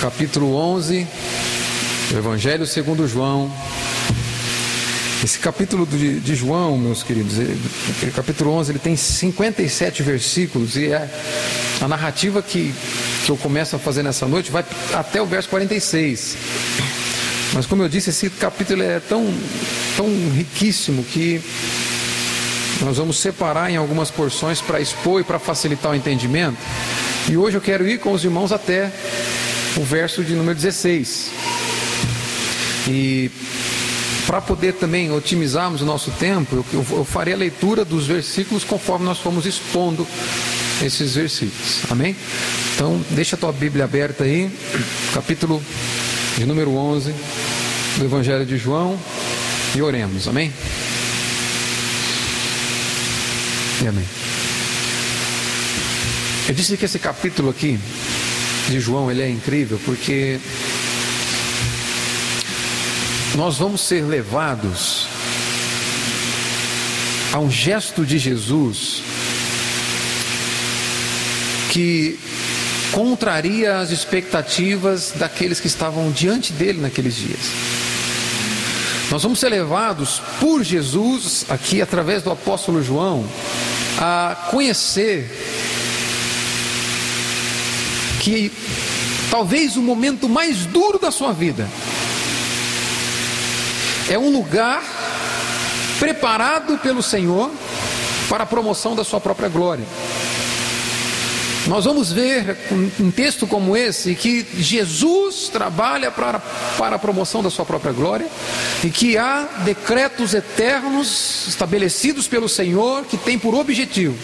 [0.00, 1.06] capítulo 11,
[2.10, 3.50] do Evangelho segundo João.
[5.24, 10.92] Esse capítulo de, de João, meus queridos, ele, capítulo 11, ele tem 57 versículos e
[10.92, 11.08] é
[11.80, 12.72] a narrativa que,
[13.26, 14.64] que eu começo a fazer nessa noite vai
[14.94, 16.36] até o verso 46.
[17.54, 19.26] Mas como eu disse, esse capítulo é tão,
[19.96, 21.40] tão riquíssimo que
[22.82, 26.56] nós vamos separar em algumas porções para expor e para facilitar o entendimento.
[27.28, 28.92] E hoje eu quero ir com os irmãos até
[29.76, 31.30] o verso de número 16.
[32.88, 33.30] E
[34.26, 39.04] para poder também otimizarmos o nosso tempo, eu, eu, farei a leitura dos versículos conforme
[39.04, 40.06] nós fomos expondo
[40.82, 41.82] esses versículos.
[41.90, 42.14] Amém?
[42.74, 44.50] Então, deixa a tua Bíblia aberta aí,
[45.14, 45.62] capítulo
[46.36, 47.14] de número 11
[47.96, 48.98] do Evangelho de João,
[49.74, 50.28] e oremos.
[50.28, 50.52] Amém?
[53.82, 54.04] E amém.
[56.48, 57.78] Eu disse que esse capítulo aqui
[58.70, 60.38] de João, ele é incrível porque
[63.34, 65.06] nós vamos ser levados
[67.32, 69.02] a um gesto de Jesus
[71.70, 72.18] que
[72.92, 77.40] contraria as expectativas daqueles que estavam diante dele naqueles dias.
[79.10, 83.24] Nós vamos ser levados por Jesus, aqui através do apóstolo João,
[83.98, 85.30] a conhecer
[88.28, 88.52] que
[89.30, 91.66] talvez o momento mais duro da sua vida
[94.10, 94.82] é um lugar
[95.98, 97.50] preparado pelo Senhor
[98.28, 99.84] para a promoção da sua própria glória.
[101.66, 102.56] Nós vamos ver
[103.00, 106.38] um texto como esse que Jesus trabalha para,
[106.78, 108.26] para a promoção da sua própria glória
[108.84, 114.16] e que há decretos eternos estabelecidos pelo Senhor que têm por objetivo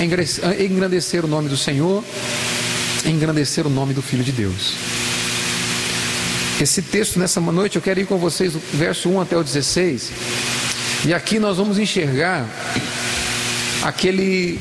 [0.00, 2.02] engrandecer o nome do Senhor,
[3.06, 4.74] engrandecer o nome do Filho de Deus.
[6.60, 10.12] Esse texto nessa noite eu quero ir com vocês verso 1 até o 16.
[11.06, 12.46] E aqui nós vamos enxergar
[13.82, 14.60] aquele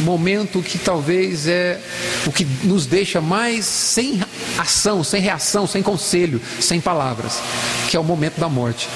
[0.00, 1.80] momento que talvez é
[2.26, 4.20] o que nos deixa mais sem
[4.58, 7.40] ação, sem reação, sem conselho, sem palavras,
[7.88, 8.88] que é o momento da morte.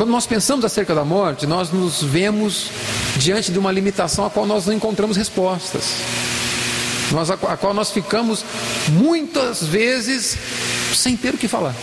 [0.00, 2.70] Quando nós pensamos acerca da morte, nós nos vemos
[3.18, 5.92] diante de uma limitação a qual nós não encontramos respostas.
[7.12, 8.42] Nós, a qual nós ficamos
[8.88, 10.38] muitas vezes
[10.94, 11.74] sem ter o que falar.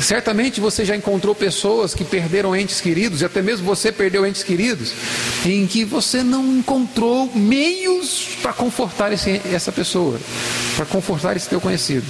[0.00, 4.42] Certamente você já encontrou pessoas que perderam entes queridos, e até mesmo você perdeu entes
[4.42, 4.94] queridos,
[5.44, 10.18] em que você não encontrou meios para confortar esse, essa pessoa,
[10.74, 12.06] para confortar esse teu conhecido.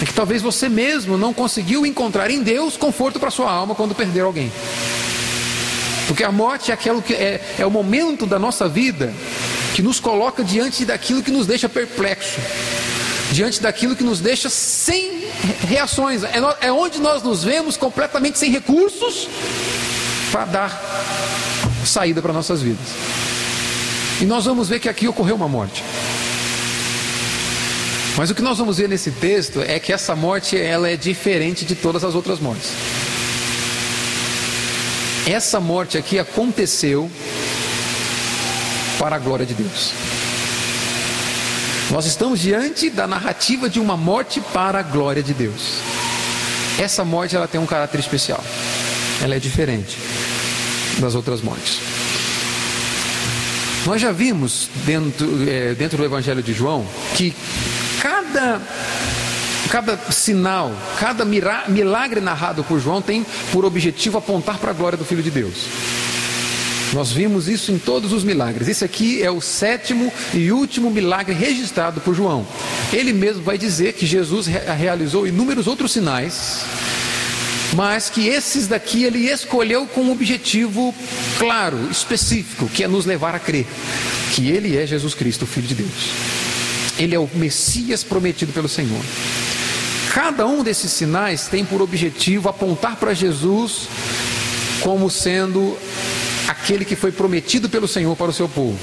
[0.00, 3.94] É que talvez você mesmo não conseguiu encontrar em Deus conforto para sua alma quando
[3.94, 4.50] perdeu alguém.
[6.06, 9.12] Porque a morte é aquilo que é, é o momento da nossa vida
[9.74, 12.40] que nos coloca diante daquilo que nos deixa perplexo,
[13.30, 15.24] diante daquilo que nos deixa sem
[15.68, 16.24] reações.
[16.24, 19.28] É, é onde nós nos vemos completamente sem recursos
[20.32, 20.82] para dar
[21.84, 22.88] saída para nossas vidas.
[24.20, 25.82] E nós vamos ver que aqui ocorreu uma morte.
[28.20, 31.64] Mas o que nós vamos ver nesse texto é que essa morte ela é diferente
[31.64, 32.68] de todas as outras mortes.
[35.26, 37.10] Essa morte aqui aconteceu
[38.98, 39.92] para a glória de Deus.
[41.90, 45.78] Nós estamos diante da narrativa de uma morte para a glória de Deus.
[46.78, 48.44] Essa morte ela tem um caráter especial.
[49.22, 49.96] Ela é diferente
[50.98, 51.78] das outras mortes.
[53.86, 56.86] Nós já vimos dentro, é, dentro do Evangelho de João
[57.16, 57.34] que
[58.30, 58.60] cada
[59.70, 65.04] cada sinal, cada milagre narrado por João tem por objetivo apontar para a glória do
[65.04, 65.66] Filho de Deus.
[66.92, 68.66] Nós vimos isso em todos os milagres.
[68.66, 72.44] Esse aqui é o sétimo e último milagre registrado por João.
[72.92, 76.64] Ele mesmo vai dizer que Jesus realizou inúmeros outros sinais,
[77.76, 80.92] mas que esses daqui ele escolheu com um objetivo
[81.38, 83.68] claro, específico, que é nos levar a crer
[84.30, 86.49] que ele é Jesus Cristo, o Filho de Deus.
[87.00, 89.02] Ele é o Messias prometido pelo Senhor.
[90.12, 93.88] Cada um desses sinais tem por objetivo apontar para Jesus
[94.82, 95.78] como sendo
[96.46, 98.78] aquele que foi prometido pelo Senhor para o seu povo.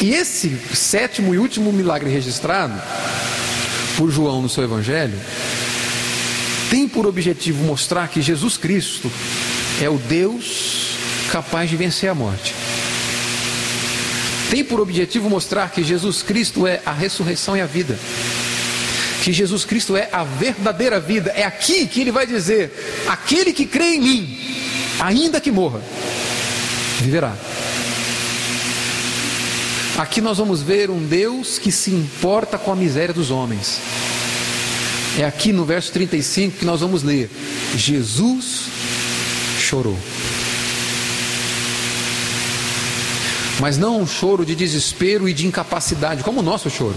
[0.00, 2.74] E esse sétimo e último milagre registrado
[3.96, 5.18] por João no seu evangelho
[6.70, 9.12] tem por objetivo mostrar que Jesus Cristo
[9.80, 10.96] é o Deus
[11.30, 12.52] capaz de vencer a morte.
[14.52, 17.98] Tem por objetivo mostrar que Jesus Cristo é a ressurreição e a vida.
[19.24, 21.32] Que Jesus Cristo é a verdadeira vida.
[21.34, 22.70] É aqui que ele vai dizer:
[23.08, 24.38] aquele que crê em mim,
[25.00, 25.80] ainda que morra,
[27.00, 27.34] viverá.
[29.96, 33.80] Aqui nós vamos ver um Deus que se importa com a miséria dos homens.
[35.18, 37.30] É aqui no verso 35 que nós vamos ler:
[37.74, 38.66] Jesus
[39.58, 39.96] chorou.
[43.60, 46.96] Mas não um choro de desespero e de incapacidade, como o nosso choro.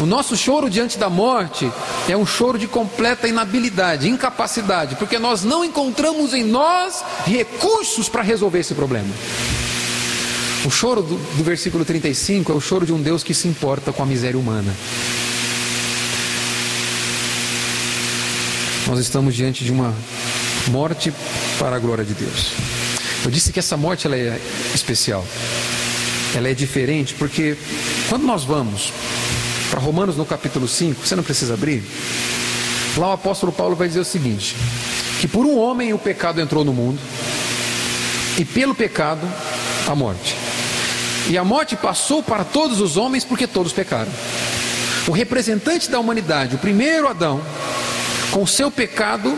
[0.00, 1.70] O nosso choro diante da morte
[2.08, 8.22] é um choro de completa inabilidade, incapacidade, porque nós não encontramos em nós recursos para
[8.22, 9.08] resolver esse problema.
[10.64, 13.92] O choro do, do, versículo 35 é o choro de um Deus que se importa
[13.92, 14.74] com a miséria humana.
[18.86, 19.94] Nós estamos diante de uma
[20.68, 21.12] morte
[21.58, 22.52] para a glória de Deus.
[23.24, 24.38] Eu disse que essa morte ela é
[24.74, 25.24] especial.
[26.34, 27.56] Ela é diferente porque
[28.08, 28.92] quando nós vamos
[29.70, 31.82] para Romanos no capítulo 5, você não precisa abrir.
[32.96, 34.54] Lá o apóstolo Paulo vai dizer o seguinte:
[35.20, 37.00] que por um homem o pecado entrou no mundo,
[38.38, 39.26] e pelo pecado
[39.88, 40.36] a morte.
[41.28, 44.12] E a morte passou para todos os homens porque todos pecaram.
[45.06, 47.40] O representante da humanidade, o primeiro Adão,
[48.30, 49.36] com seu pecado,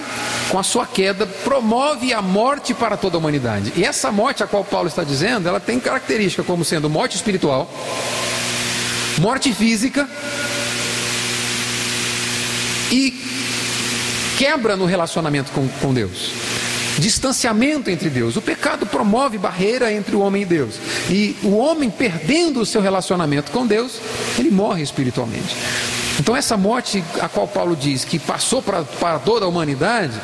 [0.50, 3.72] com a sua queda, promove a morte para toda a humanidade.
[3.76, 7.70] E essa morte a qual Paulo está dizendo, ela tem característica como sendo morte espiritual,
[9.18, 10.08] morte física
[12.90, 13.22] e
[14.38, 16.30] quebra no relacionamento com, com Deus
[16.98, 18.36] distanciamento entre Deus.
[18.36, 20.76] O pecado promove barreira entre o homem e Deus.
[21.10, 24.00] E o homem, perdendo o seu relacionamento com Deus,
[24.38, 25.54] ele morre espiritualmente.
[26.18, 30.18] Então, essa morte a qual Paulo diz que passou para, para toda a humanidade,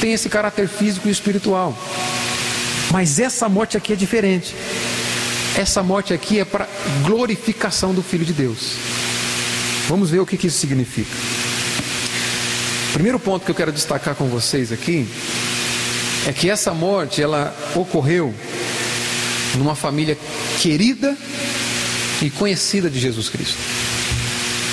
[0.00, 1.76] tem esse caráter físico e espiritual.
[2.90, 4.54] Mas essa morte aqui é diferente.
[5.56, 6.68] Essa morte aqui é para
[7.04, 8.76] glorificação do Filho de Deus.
[9.88, 11.10] Vamos ver o que, que isso significa.
[12.92, 15.06] Primeiro ponto que eu quero destacar com vocês aqui
[16.26, 18.34] é que essa morte ela ocorreu
[19.56, 20.16] numa família
[20.60, 21.16] querida
[22.22, 23.58] e conhecida de Jesus Cristo.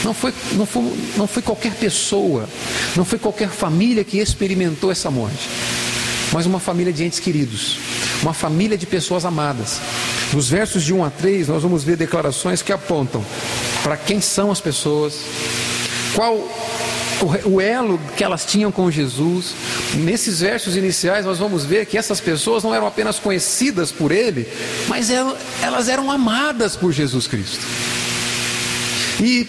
[0.06, 2.48] Não foi, não, foi, não foi qualquer pessoa,
[2.96, 5.50] não foi qualquer família que experimentou essa morte,
[6.32, 7.80] mas uma família de entes queridos,
[8.22, 9.82] uma família de pessoas amadas.
[10.32, 13.26] Nos versos de 1 a 3, nós vamos ver declarações que apontam
[13.82, 15.16] para quem são as pessoas,
[16.14, 16.38] qual
[17.46, 19.56] o elo que elas tinham com Jesus.
[19.96, 24.48] Nesses versos iniciais, nós vamos ver que essas pessoas não eram apenas conhecidas por Ele,
[24.88, 27.66] mas elas eram amadas por Jesus Cristo.
[29.20, 29.48] E,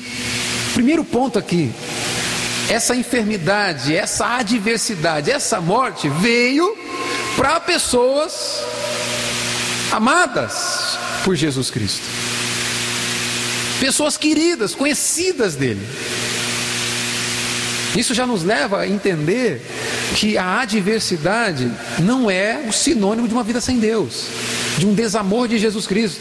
[0.76, 1.72] primeiro ponto aqui,
[2.68, 6.76] essa enfermidade, essa adversidade, essa morte veio
[7.34, 8.60] para pessoas
[9.90, 12.04] amadas por Jesus Cristo.
[13.80, 15.80] Pessoas queridas, conhecidas dele.
[17.94, 19.62] Isso já nos leva a entender
[20.14, 24.26] que a adversidade não é o sinônimo de uma vida sem Deus,
[24.78, 26.20] de um desamor de Jesus Cristo.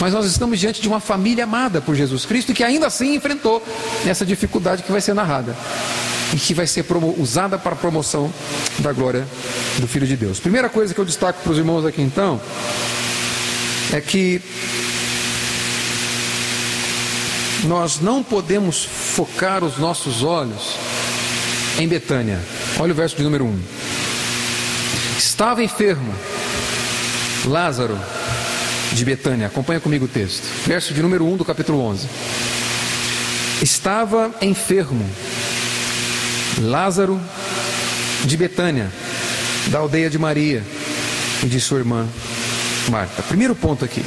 [0.00, 3.14] Mas nós estamos diante de uma família amada por Jesus Cristo e que ainda assim
[3.14, 3.62] enfrentou
[4.06, 5.56] essa dificuldade que vai ser narrada
[6.32, 6.84] e que vai ser
[7.16, 8.32] usada para a promoção
[8.78, 9.26] da glória
[9.78, 10.38] do Filho de Deus.
[10.38, 12.40] Primeira coisa que eu destaco para os irmãos aqui então
[13.92, 14.40] é que
[17.64, 20.76] nós não podemos focar os nossos olhos
[21.78, 22.40] em Betânia.
[22.78, 23.60] Olha o verso de número 1.
[25.18, 26.14] Estava enfermo
[27.44, 27.98] Lázaro
[28.92, 29.46] de Betânia.
[29.46, 30.44] Acompanha comigo o texto.
[30.66, 32.08] Verso de número 1 do capítulo 11.
[33.62, 35.04] Estava enfermo
[36.60, 37.20] Lázaro
[38.24, 38.90] de Betânia,
[39.68, 40.64] da aldeia de Maria
[41.42, 42.06] e de sua irmã
[42.88, 43.22] Marta.
[43.22, 44.04] Primeiro ponto aqui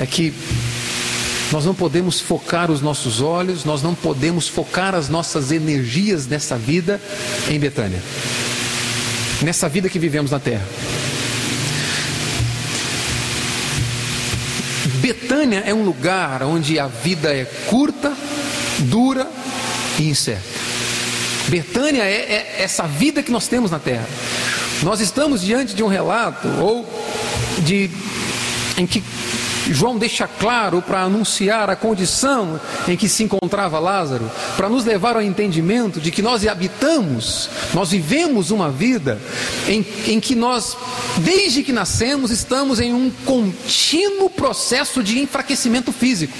[0.00, 0.32] é que
[1.50, 6.56] nós não podemos focar os nossos olhos, nós não podemos focar as nossas energias nessa
[6.56, 7.00] vida
[7.48, 8.02] em Betânia,
[9.42, 10.66] nessa vida que vivemos na terra.
[15.00, 18.12] Betânia é um lugar onde a vida é curta,
[18.80, 19.26] dura
[19.98, 20.58] e incerta.
[21.48, 24.06] Betânia é, é essa vida que nós temos na terra.
[24.82, 26.86] Nós estamos diante de um relato ou
[27.60, 27.90] de
[28.76, 29.02] em que
[29.72, 35.16] João deixa claro para anunciar a condição em que se encontrava Lázaro, para nos levar
[35.16, 39.20] ao entendimento de que nós habitamos, nós vivemos uma vida
[39.66, 40.76] em, em que nós,
[41.18, 46.36] desde que nascemos, estamos em um contínuo processo de enfraquecimento físico.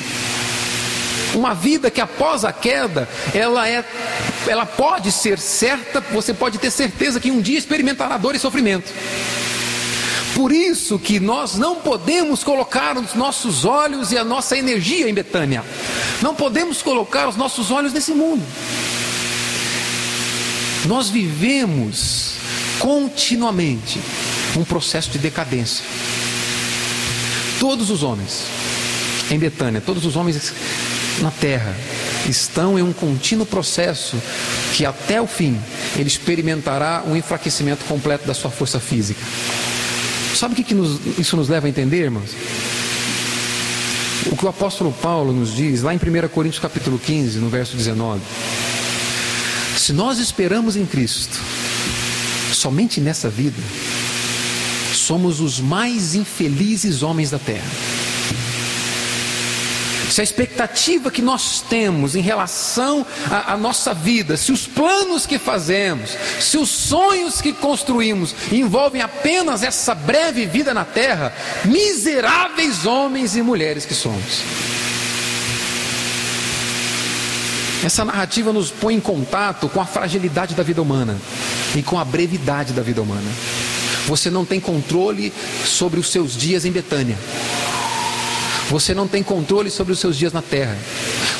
[1.34, 3.84] Uma vida que após a queda, ela é
[4.46, 8.90] ela pode ser certa, você pode ter certeza que um dia experimentará dor e sofrimento.
[10.34, 15.14] Por isso que nós não podemos colocar os nossos olhos e a nossa energia em
[15.14, 15.64] Betânia.
[16.22, 18.42] Não podemos colocar os nossos olhos nesse mundo.
[20.86, 22.34] Nós vivemos
[22.78, 24.00] continuamente
[24.56, 25.84] um processo de decadência.
[27.58, 28.44] Todos os homens,
[29.30, 30.52] em Betânia, todos os homens
[31.20, 31.74] na terra,
[32.28, 34.16] estão em um contínuo processo
[34.74, 35.58] que até o fim
[35.96, 39.20] ele experimentará um enfraquecimento completo da sua força física.
[40.38, 42.30] Sabe o que, que nos, isso nos leva a entender, irmãos?
[44.30, 47.76] O que o apóstolo Paulo nos diz lá em 1 Coríntios capítulo 15, no verso
[47.76, 48.20] 19.
[49.76, 51.36] Se nós esperamos em Cristo,
[52.52, 53.60] somente nessa vida,
[54.94, 57.97] somos os mais infelizes homens da terra
[60.10, 65.38] se a expectativa que nós temos em relação à, nossa vida, se os planos que
[65.38, 71.32] fazemos, se os sonhos que construímos envolvem apenas essa breve vida na terra,
[71.64, 74.42] miseráveis homens e mulheres que somos.
[77.84, 81.16] Essa narrativa nos põe em contato com a fragilidade da vida humana
[81.76, 83.30] e com a brevidade da vida humana.
[84.06, 85.32] Você não tem controle
[85.64, 87.16] sobre os seus dias em Betânia.
[88.70, 90.76] Você não tem controle sobre os seus dias na terra.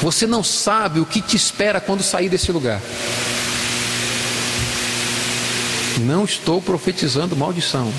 [0.00, 2.80] Você não sabe o que te espera quando sair desse lugar.
[6.00, 7.92] Não estou profetizando maldição.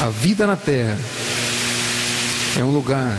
[0.00, 0.96] A vida na terra
[2.58, 3.18] é um lugar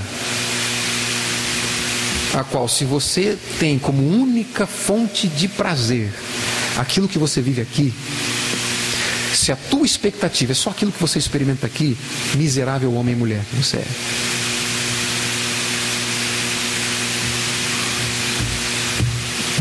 [2.34, 6.14] a qual, se você tem como única fonte de prazer
[6.78, 7.94] aquilo que você vive aqui,
[9.38, 11.98] se a tua expectativa é só aquilo que você experimenta aqui,
[12.36, 13.88] miserável homem e mulher que você é.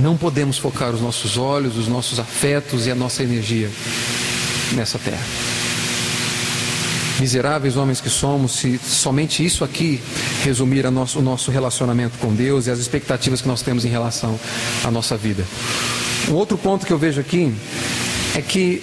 [0.00, 3.70] Não podemos focar os nossos olhos, os nossos afetos e a nossa energia
[4.74, 5.24] nessa terra.
[7.18, 10.02] Miseráveis homens que somos, se somente isso aqui
[10.44, 14.38] resumir nosso, o nosso relacionamento com Deus e as expectativas que nós temos em relação
[14.84, 15.44] à nossa vida.
[16.28, 17.54] Um outro ponto que eu vejo aqui
[18.34, 18.82] é que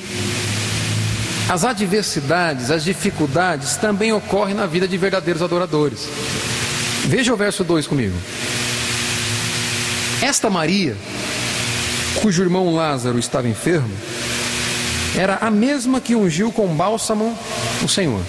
[1.53, 6.09] as adversidades, as dificuldades também ocorrem na vida de verdadeiros adoradores.
[7.05, 8.15] Veja o verso 2 comigo.
[10.19, 10.97] Esta Maria,
[12.23, 13.93] cujo irmão Lázaro estava enfermo,
[15.15, 17.37] era a mesma que ungiu com bálsamo
[17.83, 18.23] o Senhor.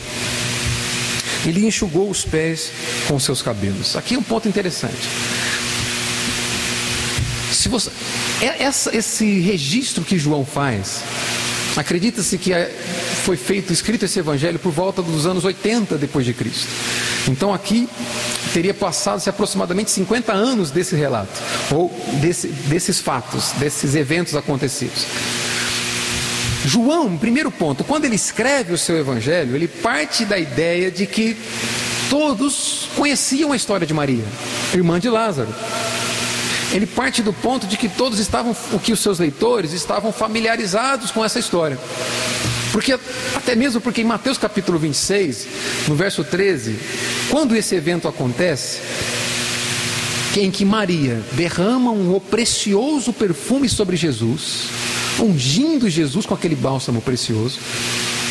[1.46, 2.72] E lhe enxugou os pés
[3.08, 3.96] com seus cabelos.
[3.96, 5.08] Aqui é um ponto interessante.
[7.50, 7.90] Se você,
[8.42, 11.00] é essa, esse registro que João faz,
[11.76, 12.72] acredita-se que é
[13.24, 16.68] foi feito, escrito esse evangelho por volta dos anos 80 depois de Cristo.
[17.28, 17.88] Então aqui
[18.52, 21.40] teria passado-se aproximadamente 50 anos desse relato,
[21.70, 21.90] ou
[22.20, 25.06] desse, desses fatos, desses eventos acontecidos.
[26.66, 31.36] João, primeiro ponto, quando ele escreve o seu evangelho, ele parte da ideia de que
[32.08, 34.24] todos conheciam a história de Maria,
[34.72, 35.52] irmã de Lázaro.
[36.74, 41.12] Ele parte do ponto de que todos estavam, o que os seus leitores estavam familiarizados
[41.12, 41.78] com essa história.
[42.72, 42.98] Porque,
[43.36, 45.46] até mesmo porque em Mateus capítulo 26,
[45.86, 46.76] no verso 13,
[47.30, 48.80] quando esse evento acontece,
[50.36, 54.64] em que Maria derrama um precioso perfume sobre Jesus,
[55.20, 57.60] ungindo Jesus com aquele bálsamo precioso,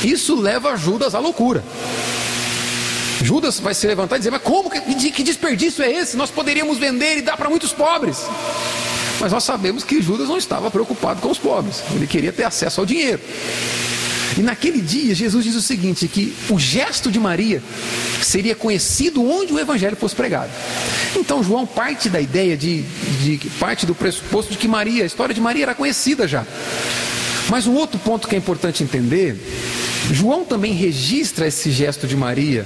[0.04, 1.64] isso leva Judas à loucura.
[3.24, 4.70] Judas vai se levantar e dizer: Mas como?
[4.70, 6.18] Que desperdício é esse?
[6.18, 8.18] Nós poderíamos vender e dar para muitos pobres.
[9.20, 12.82] Mas nós sabemos que Judas não estava preocupado com os pobres, ele queria ter acesso
[12.82, 13.22] ao dinheiro.
[14.38, 17.62] E naquele dia, Jesus diz o seguinte: que o gesto de Maria
[18.22, 20.52] seria conhecido onde o evangelho fosse pregado.
[21.16, 25.34] Então, João parte da ideia de, de parte do pressuposto de que Maria, a história
[25.34, 26.46] de Maria era conhecida já.
[27.50, 29.36] Mas um outro ponto que é importante entender:
[30.12, 32.66] João também registra esse gesto de Maria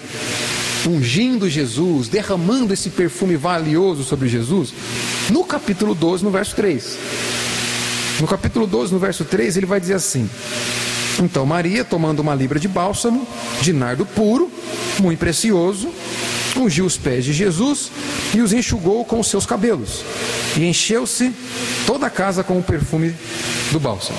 [0.87, 4.73] ungindo Jesus, derramando esse perfume valioso sobre Jesus,
[5.29, 6.97] no capítulo 12, no verso 3.
[8.21, 10.29] No capítulo 12, no verso 3, ele vai dizer assim:
[11.19, 13.27] então Maria, tomando uma libra de bálsamo,
[13.61, 14.51] de nardo puro,
[14.99, 15.89] muito precioso,
[16.55, 17.91] ungiu os pés de Jesus
[18.33, 20.03] e os enxugou com os seus cabelos,
[20.55, 21.31] e encheu-se
[21.85, 23.13] toda a casa com o perfume
[23.71, 24.17] do bálsamo.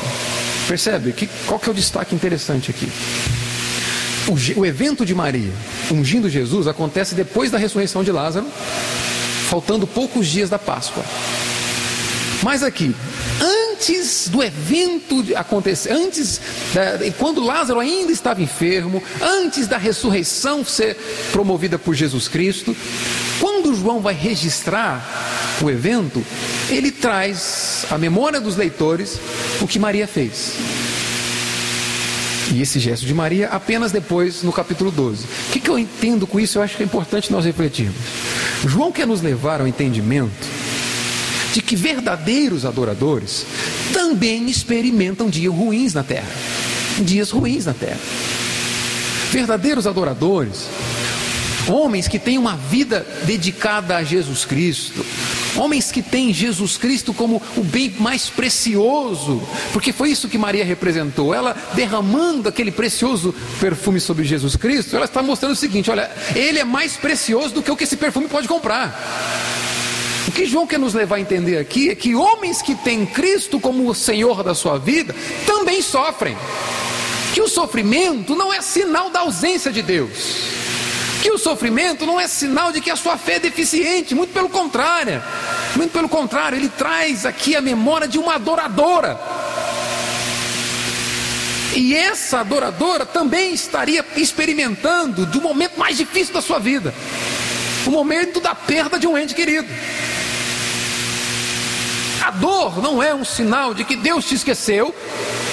[0.68, 1.12] Percebe?
[1.12, 2.92] Que, qual que é o destaque interessante aqui?
[4.28, 5.50] O, o evento de Maria
[5.90, 8.46] ungindo Jesus acontece depois da ressurreição de Lázaro,
[9.48, 11.02] faltando poucos dias da Páscoa.
[12.42, 12.94] Mas aqui,
[13.40, 16.40] antes do evento acontecer, antes
[16.74, 20.96] da, quando Lázaro ainda estava enfermo, antes da ressurreição ser
[21.32, 22.76] promovida por Jesus Cristo,
[23.40, 25.02] quando João vai registrar
[25.62, 26.24] o evento,
[26.70, 29.18] ele traz à memória dos leitores
[29.60, 30.54] o que Maria fez.
[32.52, 35.24] E esse gesto de Maria apenas depois no capítulo 12.
[35.24, 36.58] O que, que eu entendo com isso?
[36.58, 37.96] Eu acho que é importante nós refletirmos.
[38.64, 40.46] João quer nos levar ao entendimento
[41.52, 43.44] de que verdadeiros adoradores
[43.92, 46.28] também experimentam dias ruins na terra.
[47.00, 47.98] Dias ruins na terra.
[49.30, 50.66] Verdadeiros adoradores,
[51.68, 55.04] homens que têm uma vida dedicada a Jesus Cristo,
[55.56, 60.64] homens que têm Jesus Cristo como o bem mais precioso, porque foi isso que Maria
[60.64, 61.34] representou.
[61.34, 66.58] Ela derramando aquele precioso perfume sobre Jesus Cristo, ela está mostrando o seguinte: olha, ele
[66.58, 68.98] é mais precioso do que o que esse perfume pode comprar.
[70.26, 73.58] O que João quer nos levar a entender aqui é que homens que têm Cristo
[73.58, 75.14] como o Senhor da sua vida
[75.46, 76.36] também sofrem.
[77.32, 80.58] Que o sofrimento não é sinal da ausência de Deus
[81.22, 84.48] que o sofrimento não é sinal de que a sua fé é deficiente, muito pelo
[84.48, 85.22] contrário.
[85.76, 89.18] Muito pelo contrário, ele traz aqui a memória de uma adoradora.
[91.74, 96.92] E essa adoradora também estaria experimentando do momento mais difícil da sua vida
[97.86, 99.68] o momento da perda de um ente querido.
[102.22, 104.94] A dor não é um sinal de que Deus te esqueceu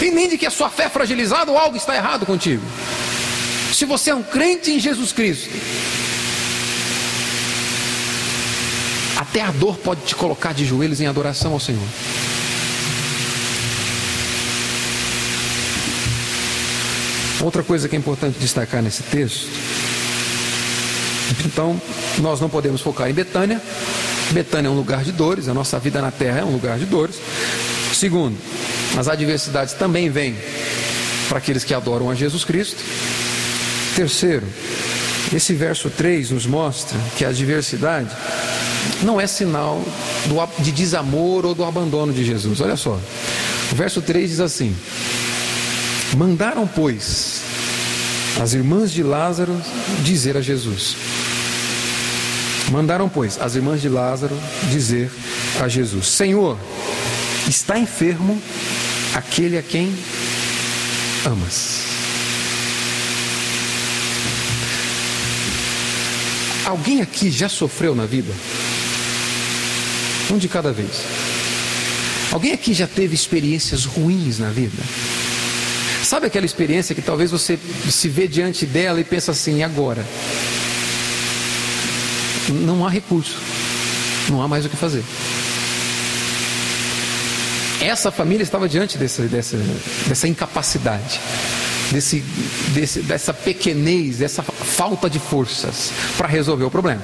[0.02, 2.64] e nem de que a sua fé é fragilizada ou algo está errado contigo.
[3.76, 5.50] Se você é um crente em Jesus Cristo,
[9.18, 11.84] até a dor pode te colocar de joelhos em adoração ao Senhor.
[17.42, 19.46] Outra coisa que é importante destacar nesse texto.
[21.46, 21.80] Então,
[22.20, 23.62] nós não podemos focar em Betânia.
[24.32, 26.86] Betânia é um lugar de dores, a nossa vida na terra é um lugar de
[26.86, 27.18] dores.
[27.94, 28.38] Segundo,
[28.98, 30.34] as adversidades também vêm
[31.28, 32.82] para aqueles que adoram a Jesus Cristo.
[33.96, 34.46] Terceiro,
[35.34, 38.10] esse verso 3 nos mostra que a adversidade
[39.02, 39.82] não é sinal
[40.26, 42.60] do, de desamor ou do abandono de Jesus.
[42.60, 43.00] Olha só,
[43.72, 44.76] o verso 3 diz assim:
[46.18, 47.42] Mandaram, pois,
[48.42, 49.60] as irmãs de Lázaro
[50.04, 50.98] dizer a Jesus.
[52.70, 54.38] Mandaram, pois, as irmãs de Lázaro
[54.70, 55.10] dizer
[55.62, 56.58] a Jesus: Senhor,
[57.48, 58.42] está enfermo
[59.14, 59.96] aquele a quem
[61.26, 61.95] amas.
[66.66, 68.34] Alguém aqui já sofreu na vida?
[70.32, 70.90] Um de cada vez.
[72.32, 74.82] Alguém aqui já teve experiências ruins na vida?
[76.04, 77.58] Sabe aquela experiência que talvez você
[77.90, 80.06] se vê diante dela e pensa assim, e agora?
[82.50, 83.38] Não há recurso,
[84.30, 85.04] não há mais o que fazer.
[87.80, 89.58] Essa família estava diante dessa, dessa,
[90.08, 91.20] dessa incapacidade
[91.92, 92.20] desse,
[92.74, 97.02] desse, dessa pequenez, dessa falta de forças para resolver o problema.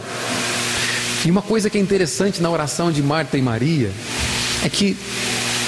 [1.25, 3.91] E uma coisa que é interessante na oração de Marta e Maria
[4.63, 4.97] é que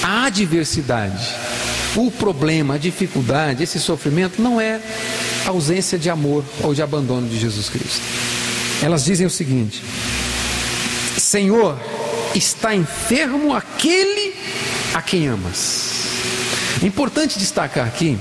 [0.02, 1.28] a adversidade,
[1.94, 4.80] o problema, a dificuldade, esse sofrimento não é
[5.46, 8.02] ausência de amor ou de abandono de Jesus Cristo.
[8.82, 9.82] Elas dizem o seguinte:
[11.16, 11.78] Senhor,
[12.34, 14.34] está enfermo aquele
[14.92, 15.92] a quem amas.
[16.82, 18.18] Importante destacar aqui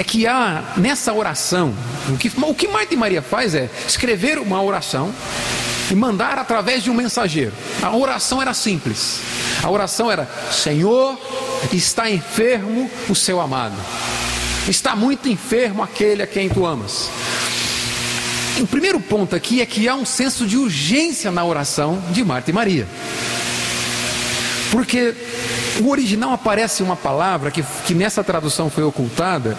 [0.00, 1.74] é que há nessa oração,
[2.08, 5.12] o que, o que Marta e Maria faz é escrever uma oração
[5.90, 7.52] e mandar através de um mensageiro.
[7.82, 9.20] A oração era simples.
[9.62, 11.20] A oração era: Senhor,
[11.70, 13.76] está enfermo o seu amado.
[14.66, 17.10] Está muito enfermo aquele a quem tu amas.
[18.58, 22.50] O primeiro ponto aqui é que há um senso de urgência na oração de Marta
[22.50, 22.88] e Maria.
[24.70, 25.14] Porque
[25.80, 29.58] o original aparece uma palavra que, que nessa tradução foi ocultada,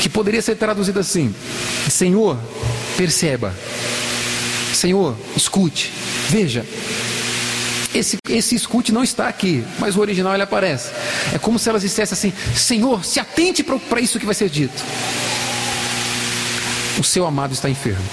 [0.00, 1.34] que poderia ser traduzida assim:
[1.88, 2.38] Senhor,
[2.96, 3.54] perceba.
[4.72, 5.92] Senhor, escute.
[6.28, 6.64] Veja.
[7.94, 10.90] Esse, esse escute não está aqui, mas o original ele aparece.
[11.32, 14.84] É como se elas dissessem assim: Senhor, se atente para isso que vai ser dito.
[16.98, 18.04] O seu amado está enfermo.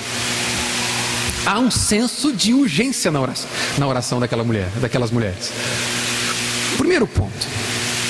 [1.46, 5.52] Há um senso de urgência na oração, na oração daquela mulher, daquelas mulheres.
[6.78, 7.48] Primeiro ponto,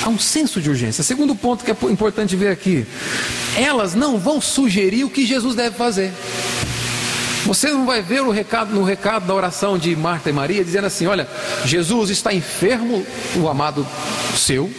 [0.02, 1.02] há um senso de urgência.
[1.02, 2.86] Segundo ponto que é importante ver aqui,
[3.56, 6.12] elas não vão sugerir o que Jesus deve fazer.
[7.44, 10.86] Você não vai ver o recado, no recado da oração de Marta e Maria dizendo
[10.86, 11.28] assim: olha,
[11.66, 13.04] Jesus está enfermo,
[13.36, 13.86] o amado
[14.34, 14.70] seu,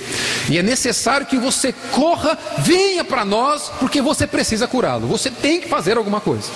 [0.49, 5.07] e é necessário que você corra, venha para nós, porque você precisa curá-lo.
[5.07, 6.49] Você tem que fazer alguma coisa.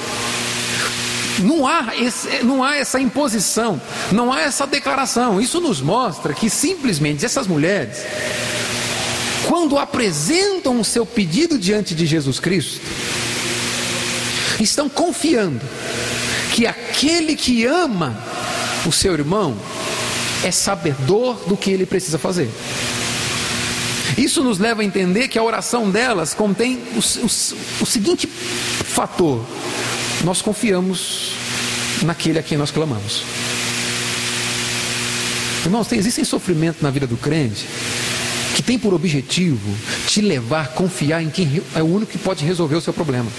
[1.40, 5.40] Não há, esse, não há essa imposição, não há essa declaração.
[5.40, 7.98] Isso nos mostra que simplesmente essas mulheres,
[9.48, 12.82] quando apresentam o seu pedido diante de Jesus Cristo,
[14.60, 15.62] estão confiando
[16.54, 18.18] que aquele que ama
[18.86, 19.58] o seu irmão
[20.44, 22.50] é sabedor do que ele precisa fazer.
[24.18, 27.26] Isso nos leva a entender que a oração delas contém o, o,
[27.84, 29.42] o seguinte fator:
[30.24, 31.34] nós confiamos
[32.04, 33.24] naquele a quem nós clamamos.
[35.66, 37.68] Irmãos, tem, existem sofrimentos na vida do crente
[38.56, 39.74] que tem por objetivo
[40.08, 43.32] te levar a confiar em quem é o único que pode resolver o seu problema.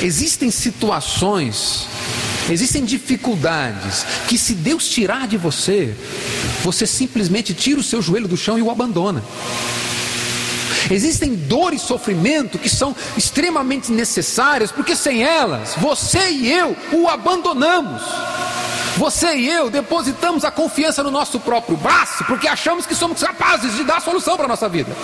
[0.00, 1.86] Existem situações,
[2.48, 5.94] existem dificuldades que, se Deus tirar de você,
[6.62, 9.22] você simplesmente tira o seu joelho do chão e o abandona.
[10.90, 17.08] Existem dor e sofrimento que são extremamente necessárias, porque sem elas, você e eu o
[17.08, 18.02] abandonamos.
[18.96, 23.76] Você e eu depositamos a confiança no nosso próprio braço, porque achamos que somos capazes
[23.76, 24.94] de dar a solução para a nossa vida.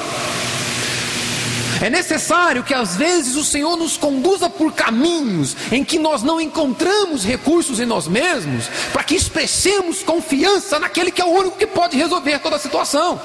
[1.80, 6.40] É necessário que às vezes o Senhor nos conduza por caminhos em que nós não
[6.40, 11.66] encontramos recursos em nós mesmos, para que expressemos confiança naquele que é o único que
[11.66, 13.20] pode resolver toda a situação.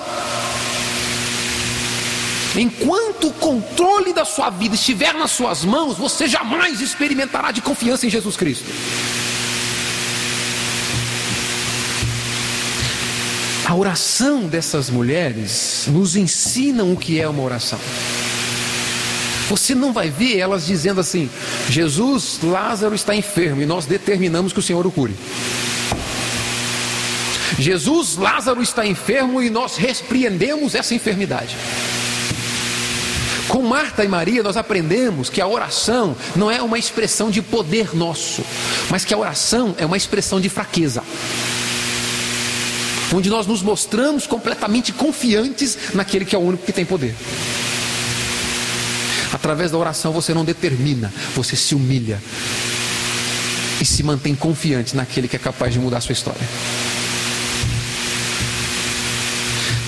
[2.60, 8.06] Enquanto o controle da sua vida estiver nas suas mãos, você jamais experimentará de confiança
[8.06, 8.66] em Jesus Cristo.
[13.66, 17.80] A oração dessas mulheres nos ensinam o que é uma oração.
[19.48, 21.30] Você não vai ver elas dizendo assim:
[21.70, 25.16] Jesus, Lázaro está enfermo e nós determinamos que o Senhor o cure.
[27.58, 31.56] Jesus, Lázaro está enfermo e nós repreendemos essa enfermidade.
[33.50, 37.96] Com Marta e Maria, nós aprendemos que a oração não é uma expressão de poder
[37.96, 38.44] nosso,
[38.92, 41.04] mas que a oração é uma expressão de fraqueza.
[43.12, 47.16] Onde nós nos mostramos completamente confiantes naquele que é o único que tem poder.
[49.34, 52.22] Através da oração você não determina, você se humilha
[53.82, 56.48] e se mantém confiante naquele que é capaz de mudar a sua história.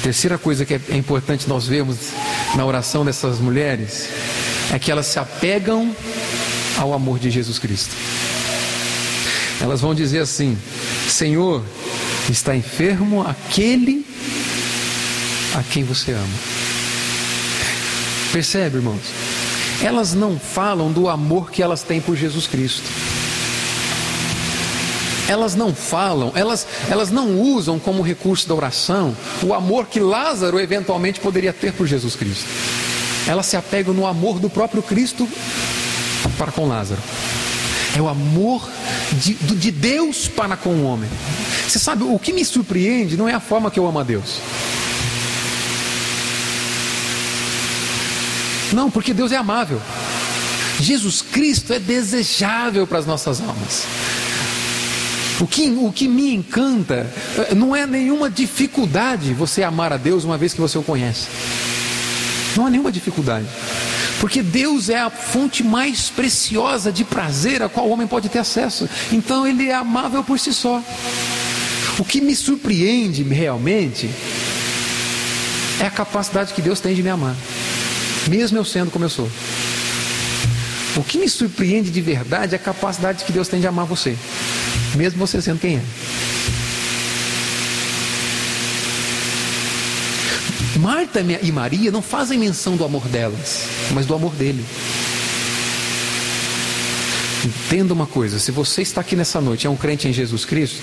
[0.02, 1.98] Terceira coisa que é importante nós vermos
[2.56, 4.10] na oração dessas mulheres
[4.74, 5.96] é que elas se apegam
[6.78, 7.96] ao amor de Jesus Cristo.
[9.60, 10.58] Elas vão dizer assim:
[11.08, 11.64] Senhor,
[12.30, 14.06] está enfermo aquele
[15.56, 16.40] a quem você ama.
[18.32, 19.02] Percebe, irmãos?
[19.84, 22.90] Elas não falam do amor que elas têm por Jesus Cristo
[25.28, 30.60] elas não falam, elas, elas não usam como recurso da oração o amor que Lázaro
[30.60, 32.46] eventualmente poderia ter por Jesus Cristo.
[33.28, 35.28] Elas se apegam no amor do próprio Cristo
[36.38, 37.02] para com Lázaro.
[37.96, 38.68] É o amor
[39.14, 41.10] de, de Deus para com o homem.
[41.68, 44.40] Você sabe, o que me surpreende não é a forma que eu amo a Deus.
[48.74, 49.82] Não, porque Deus é amável.
[50.80, 53.86] Jesus Cristo é desejável para as nossas almas.
[55.42, 60.24] O que, o que me encanta eh, não é nenhuma dificuldade você amar a Deus
[60.24, 61.28] uma vez que você o conhece.
[62.56, 63.48] Não há nenhuma dificuldade.
[64.20, 68.38] Porque Deus é a fonte mais preciosa de prazer a qual o homem pode ter
[68.38, 68.88] acesso.
[69.12, 70.80] Então ele é amável por si só.
[71.98, 74.12] O que me surpreende realmente
[75.80, 77.36] é a capacidade que Deus tem de me amar,
[78.30, 79.30] mesmo eu sendo como eu sou.
[80.96, 84.16] O que me surpreende de verdade é a capacidade que Deus tem de amar você
[84.96, 85.82] mesmo você sendo quem é.
[90.80, 94.66] Marta e Maria não fazem menção do amor delas, mas do amor dele.
[97.46, 100.82] Entenda uma coisa: se você está aqui nessa noite, é um crente em Jesus Cristo,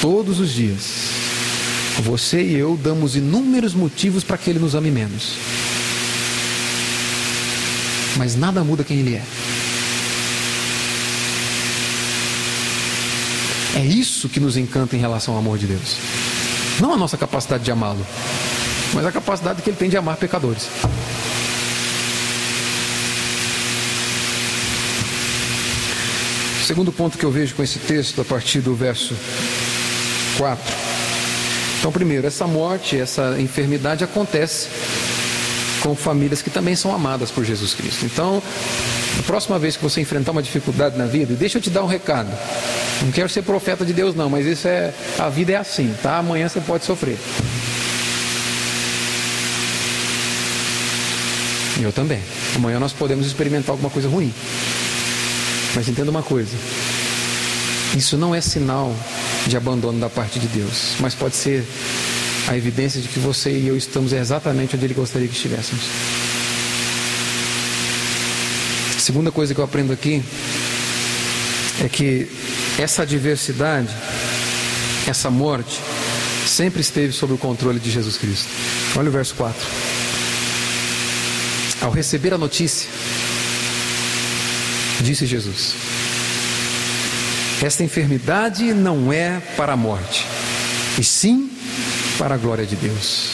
[0.00, 1.12] todos os dias,
[2.02, 5.36] você e eu damos inúmeros motivos para que ele nos ame menos.
[8.16, 9.22] Mas nada muda quem ele é.
[13.76, 15.96] É isso que nos encanta em relação ao amor de Deus.
[16.80, 18.04] Não a nossa capacidade de amá-lo,
[18.92, 20.68] mas a capacidade que ele tem de amar pecadores.
[26.66, 29.16] Segundo ponto que eu vejo com esse texto, a partir do verso
[30.38, 30.74] 4.
[31.78, 34.68] Então, primeiro, essa morte, essa enfermidade acontece
[35.82, 38.06] com famílias que também são amadas por Jesus Cristo.
[38.06, 38.40] Então,
[39.18, 41.88] a próxima vez que você enfrentar uma dificuldade na vida, deixa eu te dar um
[41.88, 42.30] recado.
[43.02, 44.94] Não quero ser profeta de Deus, não, mas isso é.
[45.18, 46.18] A vida é assim, tá?
[46.18, 47.18] Amanhã você pode sofrer.
[51.80, 52.20] Eu também.
[52.54, 54.32] Amanhã nós podemos experimentar alguma coisa ruim.
[55.74, 56.54] Mas entenda uma coisa:
[57.96, 58.94] isso não é sinal
[59.46, 61.64] de abandono da parte de Deus, mas pode ser
[62.48, 65.82] a evidência de que você e eu estamos exatamente onde Ele gostaria que estivéssemos.
[68.98, 70.22] Segunda coisa que eu aprendo aqui
[71.84, 72.28] é que
[72.78, 73.88] essa adversidade,
[75.06, 75.80] essa morte,
[76.46, 78.48] sempre esteve sob o controle de Jesus Cristo.
[78.96, 79.60] Olha o verso 4.
[81.80, 82.88] Ao receber a notícia,
[85.00, 85.74] disse Jesus:
[87.62, 90.26] Esta enfermidade não é para a morte,
[90.98, 91.50] e sim
[92.18, 93.30] para a glória de Deus,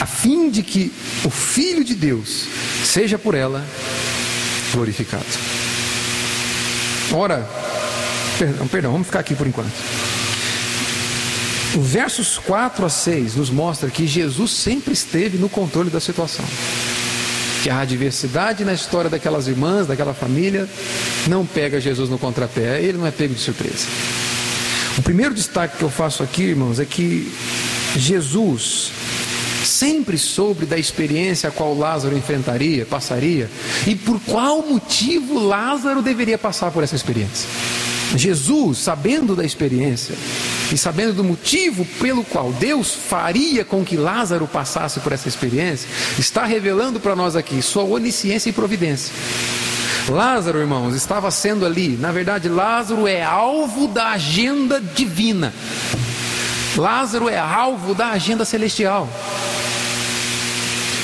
[0.00, 0.92] a fim de que
[1.24, 2.46] o Filho de Deus
[2.84, 3.64] seja por ela
[4.72, 5.24] glorificado.
[7.12, 7.48] Ora,
[8.44, 9.72] perdão, perdão, vamos ficar aqui por enquanto.
[11.76, 16.44] Os versos 4 a 6 nos mostra que Jesus sempre esteve no controle da situação.
[17.62, 20.68] Que a adversidade na história daquelas irmãs, daquela família,
[21.26, 23.86] não pega Jesus no contrapé, ele não é pego de surpresa.
[24.98, 27.32] O primeiro destaque que eu faço aqui, irmãos, é que
[27.96, 28.92] Jesus
[29.64, 33.50] sempre soube da experiência a qual Lázaro enfrentaria, passaria,
[33.86, 37.48] e por qual motivo Lázaro deveria passar por essa experiência.
[38.16, 40.14] Jesus, sabendo da experiência
[40.72, 45.88] e sabendo do motivo pelo qual Deus faria com que Lázaro passasse por essa experiência,
[46.18, 49.12] está revelando para nós aqui sua onisciência e providência.
[50.08, 55.52] Lázaro, irmãos, estava sendo ali, na verdade, Lázaro é alvo da agenda divina.
[56.76, 59.08] Lázaro é alvo da agenda celestial.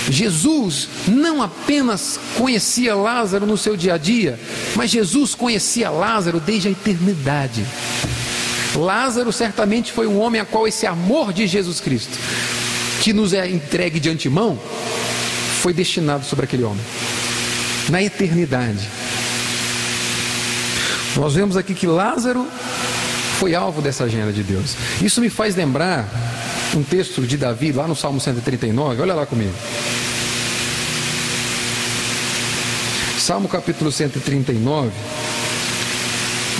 [0.09, 4.39] Jesus não apenas conhecia Lázaro no seu dia a dia,
[4.75, 7.65] mas Jesus conhecia Lázaro desde a eternidade.
[8.75, 12.17] Lázaro certamente foi um homem a qual esse amor de Jesus Cristo,
[13.03, 14.59] que nos é entregue de antemão,
[15.61, 16.85] foi destinado sobre aquele homem,
[17.89, 18.89] na eternidade.
[21.17, 22.47] Nós vemos aqui que Lázaro
[23.39, 24.77] foi alvo dessa agenda de Deus.
[25.03, 26.09] Isso me faz lembrar
[26.77, 29.53] um texto de Davi, lá no Salmo 139, olha lá comigo.
[33.21, 34.91] Salmo capítulo 139,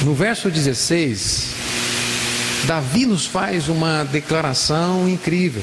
[0.05, 1.47] no verso 16,
[2.67, 5.63] Davi nos faz uma declaração incrível.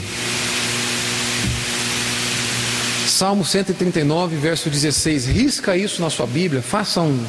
[3.08, 5.28] Salmo 139, verso 16.
[5.28, 7.24] Risca isso na sua Bíblia, faça um,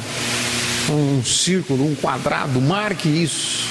[0.89, 3.69] um círculo, um quadrado, marque isso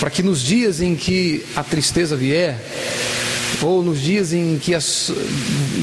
[0.00, 2.62] para que nos dias em que a tristeza vier,
[3.62, 5.10] ou nos dias em que as,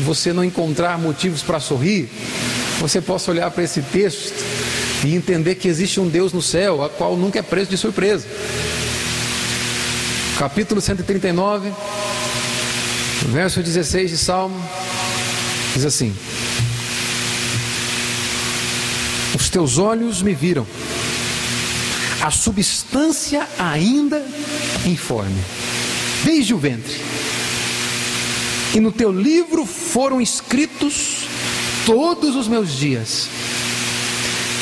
[0.06, 2.08] você não encontrar motivos para sorrir,
[2.82, 4.34] você possa olhar para esse texto
[5.06, 8.26] e entender que existe um Deus no céu, a qual nunca é preso de surpresa.
[10.40, 11.72] Capítulo 139,
[13.28, 14.60] verso 16 de Salmo,
[15.76, 16.16] diz assim:
[19.36, 20.66] Os teus olhos me viram
[22.20, 24.26] a substância ainda
[24.88, 25.40] informe,
[26.24, 27.00] desde o ventre.
[28.74, 31.28] E no teu livro foram escritos
[31.86, 33.28] todos os meus dias,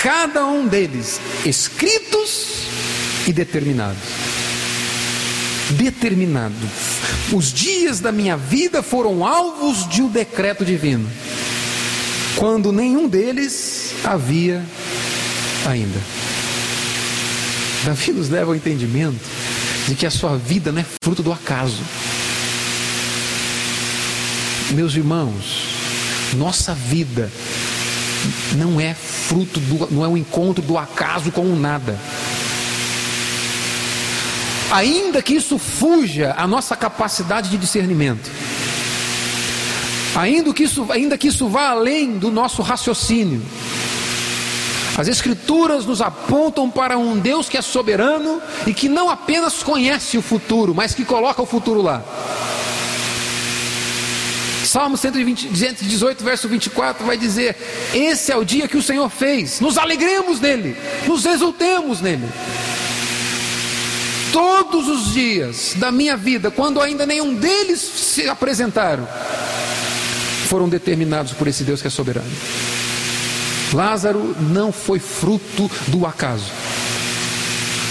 [0.01, 2.67] cada um deles escritos
[3.27, 4.01] e determinados.
[5.71, 6.55] Determinado.
[7.31, 11.07] Os dias da minha vida foram alvos de um decreto divino,
[12.35, 14.65] quando nenhum deles havia
[15.67, 15.99] ainda.
[17.85, 19.23] Davi nos leva ao entendimento
[19.87, 21.81] de que a sua vida não é fruto do acaso.
[24.71, 25.78] Meus irmãos,
[26.35, 27.31] nossa vida
[28.55, 31.97] não é fruto do, não é um encontro do acaso com o nada.
[34.71, 38.29] Ainda que isso fuja a nossa capacidade de discernimento,
[40.15, 43.41] ainda que isso, ainda que isso vá além do nosso raciocínio,
[44.99, 50.17] as Escrituras nos apontam para um Deus que é soberano e que não apenas conhece
[50.17, 52.03] o futuro, mas que coloca o futuro lá.
[54.69, 57.57] Salmo 118, verso 24 vai dizer:
[57.91, 60.77] Esse é o dia que o Senhor fez, nos alegremos nele,
[61.07, 62.29] nos exultemos nele.
[64.31, 69.07] Todos os dias da minha vida, quando ainda nenhum deles se apresentaram,
[70.47, 72.29] foram determinados por esse Deus que é soberano.
[73.73, 76.51] Lázaro não foi fruto do acaso.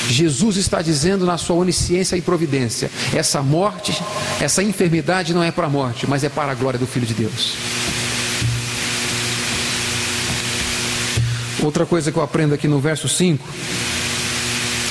[0.08, 3.96] Jesus está dizendo na sua onisciência e providência: essa morte,
[4.40, 7.14] essa enfermidade não é para a morte, mas é para a glória do Filho de
[7.14, 7.56] Deus.
[11.62, 13.44] Outra coisa que eu aprendo aqui no verso 5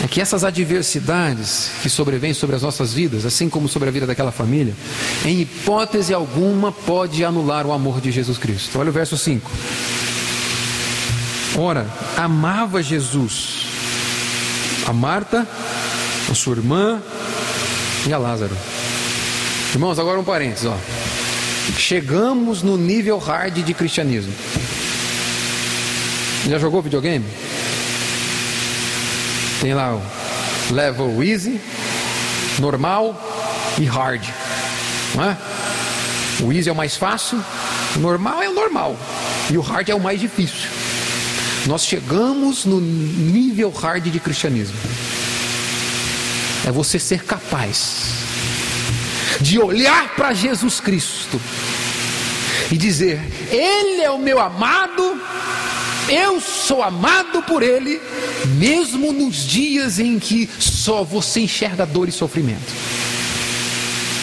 [0.04, 4.06] é que essas adversidades que sobrevêm sobre as nossas vidas, assim como sobre a vida
[4.06, 4.76] daquela família,
[5.26, 8.78] em hipótese alguma pode anular o amor de Jesus Cristo.
[8.78, 9.50] Olha o verso 5.
[11.58, 13.66] Ora, amava Jesus
[14.86, 15.48] a Marta,
[16.30, 17.02] a sua irmã
[18.06, 18.56] e a Lázaro.
[19.74, 20.78] Irmãos, agora um parênteses, ó.
[21.78, 24.34] Chegamos no nível hard de cristianismo.
[26.48, 27.26] Já jogou videogame?
[29.60, 31.60] Tem lá o level easy,
[32.60, 33.20] normal
[33.78, 34.24] e hard.
[35.16, 35.38] Não é?
[36.42, 37.44] O easy é o mais fácil,
[37.96, 38.96] o normal é o normal
[39.50, 40.70] e o hard é o mais difícil.
[41.68, 44.78] Nós chegamos no nível hard de cristianismo.
[46.66, 48.06] É você ser capaz
[49.42, 51.40] de olhar para Jesus Cristo
[52.72, 53.20] e dizer:
[53.52, 55.22] Ele é o meu amado,
[56.08, 58.02] eu sou amado por Ele,
[58.58, 62.74] mesmo nos dias em que só você enxerga dor e sofrimento.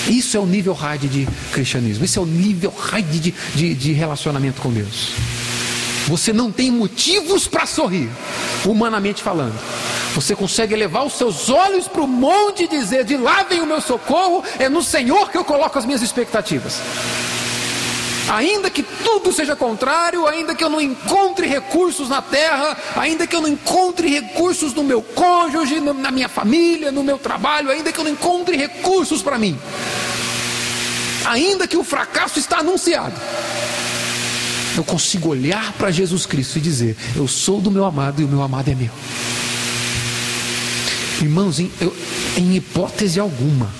[0.09, 3.93] Isso é o nível hard de cristianismo, isso é o nível hard de, de, de
[3.93, 5.13] relacionamento com Deus.
[6.07, 8.11] Você não tem motivos para sorrir,
[8.65, 9.59] humanamente falando.
[10.15, 13.67] Você consegue elevar os seus olhos para o monte e dizer: De lá vem o
[13.67, 16.81] meu socorro, é no Senhor que eu coloco as minhas expectativas.
[18.29, 23.37] Ainda que tudo seja contrário, ainda que eu não encontre recursos na terra, ainda que
[23.37, 27.99] eu não encontre recursos no meu cônjuge, na minha família, no meu trabalho, ainda que
[27.99, 29.59] eu não encontre recursos para mim,
[31.27, 33.15] ainda que o fracasso está anunciado,
[34.77, 38.29] eu consigo olhar para Jesus Cristo e dizer: Eu sou do meu amado e o
[38.29, 38.91] meu amado é meu.
[41.21, 41.95] Irmãos, em, eu,
[42.37, 43.71] em hipótese alguma,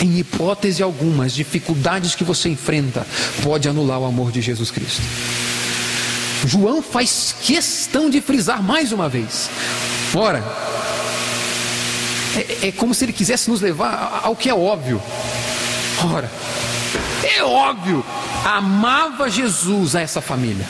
[0.00, 3.06] em hipótese alguma, as dificuldades que você enfrenta
[3.42, 5.02] pode anular o amor de Jesus Cristo.
[6.46, 9.50] João faz questão de frisar mais uma vez.
[10.14, 10.44] Ora,
[12.36, 15.02] é, é como se ele quisesse nos levar ao que é óbvio.
[16.14, 16.30] Ora,
[17.36, 18.04] é óbvio,
[18.44, 20.66] amava Jesus a essa família.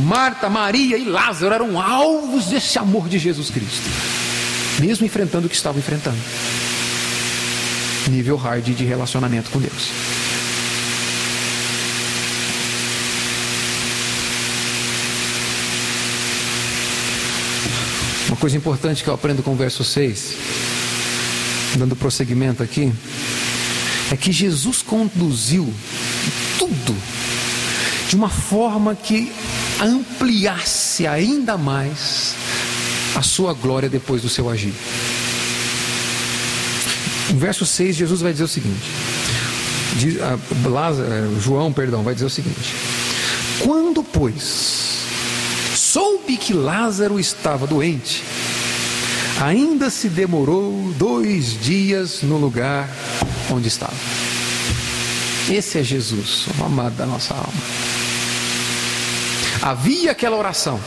[0.00, 3.88] Marta, Maria e Lázaro eram alvos desse amor de Jesus Cristo,
[4.78, 6.18] mesmo enfrentando o que estavam enfrentando
[8.10, 9.90] nível hard de relacionamento com Deus.
[18.28, 20.36] Uma coisa importante que eu aprendo com o verso 6,
[21.76, 22.92] dando prosseguimento aqui,
[24.10, 25.72] é que Jesus conduziu
[26.58, 26.96] tudo
[28.08, 29.32] de uma forma que
[29.80, 32.34] ampliasse ainda mais
[33.14, 34.74] a sua glória depois do seu agir.
[37.30, 38.88] No verso 6, Jesus vai dizer o seguinte:
[39.96, 40.38] diz, a,
[40.68, 42.74] Lázaro, é, João, perdão, vai dizer o seguinte:
[43.58, 45.00] Quando, pois,
[45.74, 48.22] soube que Lázaro estava doente,
[49.40, 52.88] ainda se demorou dois dias no lugar
[53.50, 53.94] onde estava.
[55.48, 57.52] Esse é Jesus, o amado da nossa alma.
[59.62, 60.80] Havia aquela oração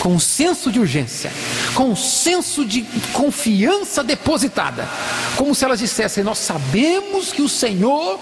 [0.00, 1.32] com um senso de urgência,
[1.74, 4.88] com um senso de confiança depositada,
[5.36, 8.18] como se elas dissessem: Nós sabemos que o Senhor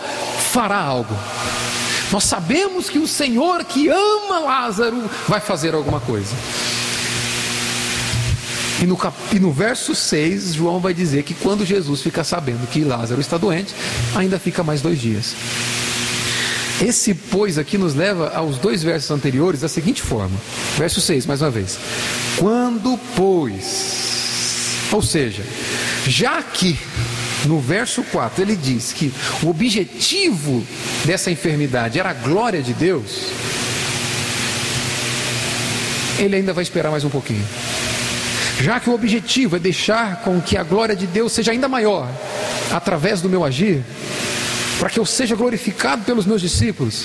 [0.52, 1.16] fará algo.
[2.10, 6.34] Nós sabemos que o Senhor que ama Lázaro vai fazer alguma coisa.
[8.82, 9.16] E no, cap...
[9.32, 13.38] e no verso 6, João vai dizer que quando Jesus fica sabendo que Lázaro está
[13.38, 13.72] doente,
[14.12, 15.36] ainda fica mais dois dias.
[16.84, 20.36] Esse pois aqui nos leva aos dois versos anteriores da seguinte forma.
[20.76, 21.78] Verso 6, mais uma vez.
[22.36, 25.44] Quando pois, ou seja,
[26.08, 26.76] já que
[27.46, 29.12] no verso 4 ele diz que
[29.44, 30.66] o objetivo
[31.04, 33.28] dessa enfermidade era a glória de Deus,
[36.18, 37.46] ele ainda vai esperar mais um pouquinho.
[38.62, 42.08] Já que o objetivo é deixar com que a glória de Deus seja ainda maior
[42.70, 43.82] através do meu agir,
[44.78, 47.04] para que eu seja glorificado pelos meus discípulos.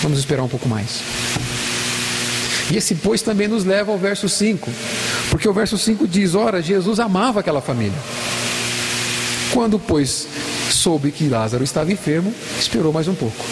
[0.00, 1.00] Vamos esperar um pouco mais.
[2.70, 4.70] E esse pois também nos leva ao verso 5,
[5.28, 7.98] porque o verso 5 diz: Ora, Jesus amava aquela família.
[9.52, 10.28] Quando, pois,
[10.70, 13.44] soube que Lázaro estava enfermo, esperou mais um pouco.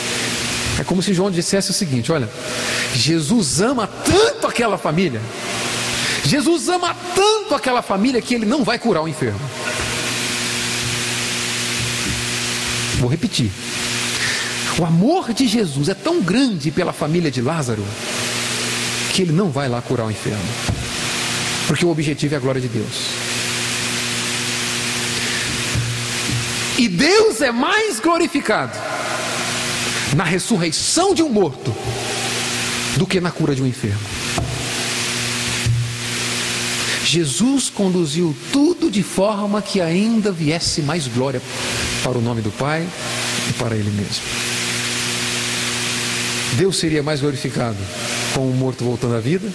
[0.79, 2.29] É como se João dissesse o seguinte: Olha,
[2.95, 5.21] Jesus ama tanto aquela família,
[6.29, 9.41] Jesus ama tanto aquela família que ele não vai curar o enfermo.
[12.99, 13.51] Vou repetir.
[14.79, 17.83] O amor de Jesus é tão grande pela família de Lázaro
[19.15, 20.45] que ele não vai lá curar o enfermo.
[21.67, 23.09] Porque o objetivo é a glória de Deus.
[26.77, 28.79] E Deus é mais glorificado
[30.15, 31.75] na ressurreição de um morto
[32.99, 34.28] do que na cura de um enfermo.
[37.11, 41.41] Jesus conduziu tudo de forma que ainda viesse mais glória
[42.03, 42.87] para o nome do Pai
[43.49, 44.23] e para Ele mesmo.
[46.59, 47.79] Deus seria mais glorificado
[48.35, 49.51] com o morto voltando à vida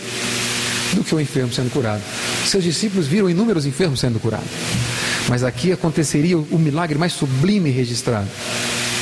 [0.94, 2.02] do que o enfermo sendo curado.
[2.48, 4.50] Seus discípulos viram inúmeros enfermos sendo curados.
[5.30, 8.30] Mas aqui aconteceria o milagre mais sublime registrado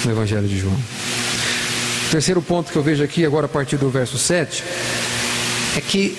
[0.03, 0.75] no Evangelho de João.
[0.75, 4.61] O terceiro ponto que eu vejo aqui, agora a partir do verso 7,
[5.77, 6.17] é que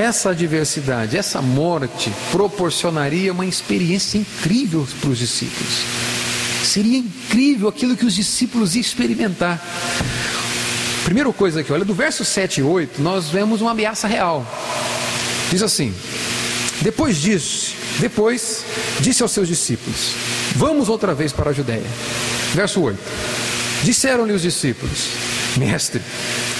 [0.00, 5.84] essa adversidade, essa morte, proporcionaria uma experiência incrível para os discípulos.
[6.64, 9.62] Seria incrível aquilo que os discípulos iam experimentar.
[11.04, 14.46] Primeira coisa aqui, olha, do verso 7 e 8, nós vemos uma ameaça real.
[15.50, 15.94] Diz assim:
[16.80, 18.64] Depois disso, depois
[19.00, 20.14] disse aos seus discípulos:
[20.56, 21.86] Vamos outra vez para a Judéia.
[22.54, 22.98] Verso 8:
[23.82, 25.08] Disseram-lhe os discípulos:
[25.56, 26.00] Mestre,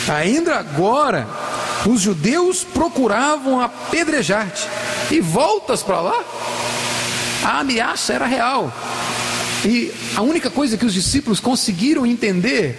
[0.08, 1.26] ainda agora
[1.86, 4.66] os judeus procuravam apedrejar-te
[5.10, 6.24] e voltas para lá?
[7.42, 8.72] A ameaça era real.
[9.64, 12.78] E a única coisa que os discípulos conseguiram entender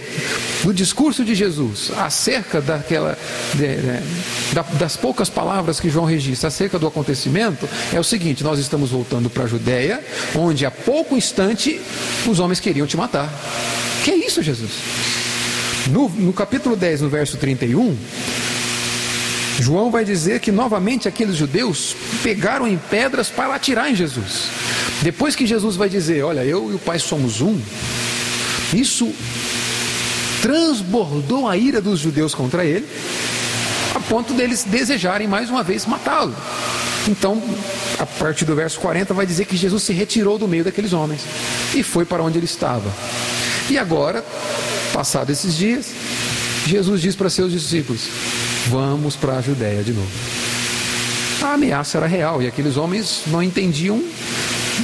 [0.64, 3.18] do discurso de Jesus acerca daquela
[3.54, 8.58] de, de, das poucas palavras que João registra acerca do acontecimento é o seguinte: nós
[8.58, 10.04] estamos voltando para a Judéia,
[10.36, 11.80] onde há pouco instante
[12.26, 13.30] os homens queriam te matar.
[14.04, 14.72] Que é isso, Jesus?
[15.88, 17.96] No, no capítulo 10, no verso 31,
[19.62, 24.50] João vai dizer que novamente aqueles judeus pegaram em pedras para atirar em Jesus.
[25.02, 27.60] Depois que Jesus vai dizer: Olha, eu e o Pai somos um,
[28.74, 29.14] isso
[30.42, 32.88] transbordou a ira dos judeus contra ele,
[33.94, 36.36] a ponto deles desejarem mais uma vez matá-lo.
[37.08, 37.42] Então,
[38.00, 41.22] a partir do verso 40, vai dizer que Jesus se retirou do meio daqueles homens
[41.74, 42.92] e foi para onde ele estava.
[43.70, 44.26] E agora,
[44.94, 45.92] passados esses dias,
[46.66, 48.02] Jesus diz para seus discípulos:
[48.70, 50.12] Vamos para a Judéia de novo.
[51.42, 54.02] A ameaça era real e aqueles homens não entendiam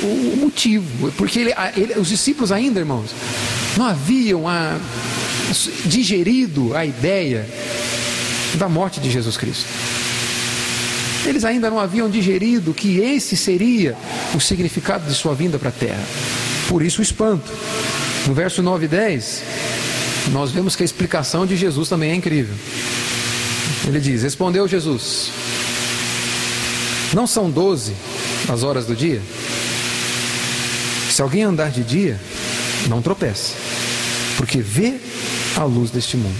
[0.02, 3.12] o motivo, porque ele, ele, os discípulos ainda, irmãos,
[3.78, 4.78] não haviam a,
[5.86, 7.48] digerido a ideia
[8.56, 9.66] da morte de Jesus Cristo.
[11.26, 13.96] Eles ainda não haviam digerido que esse seria
[14.34, 16.04] o significado de sua vinda para a terra.
[16.68, 17.52] Por isso o espanto.
[18.26, 19.44] No verso 9 e 10,
[20.32, 22.56] nós vemos que a explicação de Jesus também é incrível.
[23.88, 25.30] Ele diz: Respondeu Jesus:
[27.14, 27.94] Não são doze
[28.50, 29.22] as horas do dia?
[31.10, 32.20] Se alguém andar de dia,
[32.88, 33.54] não tropece,
[34.36, 34.96] porque vê
[35.56, 36.38] a luz deste mundo.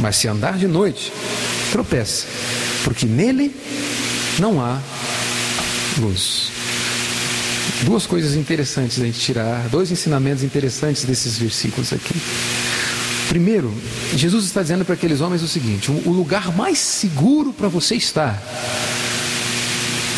[0.00, 1.12] Mas se andar de noite,
[1.70, 2.26] tropece,
[2.84, 3.54] porque nele
[4.38, 4.80] não há
[5.98, 6.50] luz.
[7.82, 12.14] Duas coisas interessantes a gente tirar, dois ensinamentos interessantes desses versículos aqui.
[13.32, 13.72] Primeiro,
[14.14, 18.38] Jesus está dizendo para aqueles homens o seguinte: o lugar mais seguro para você estar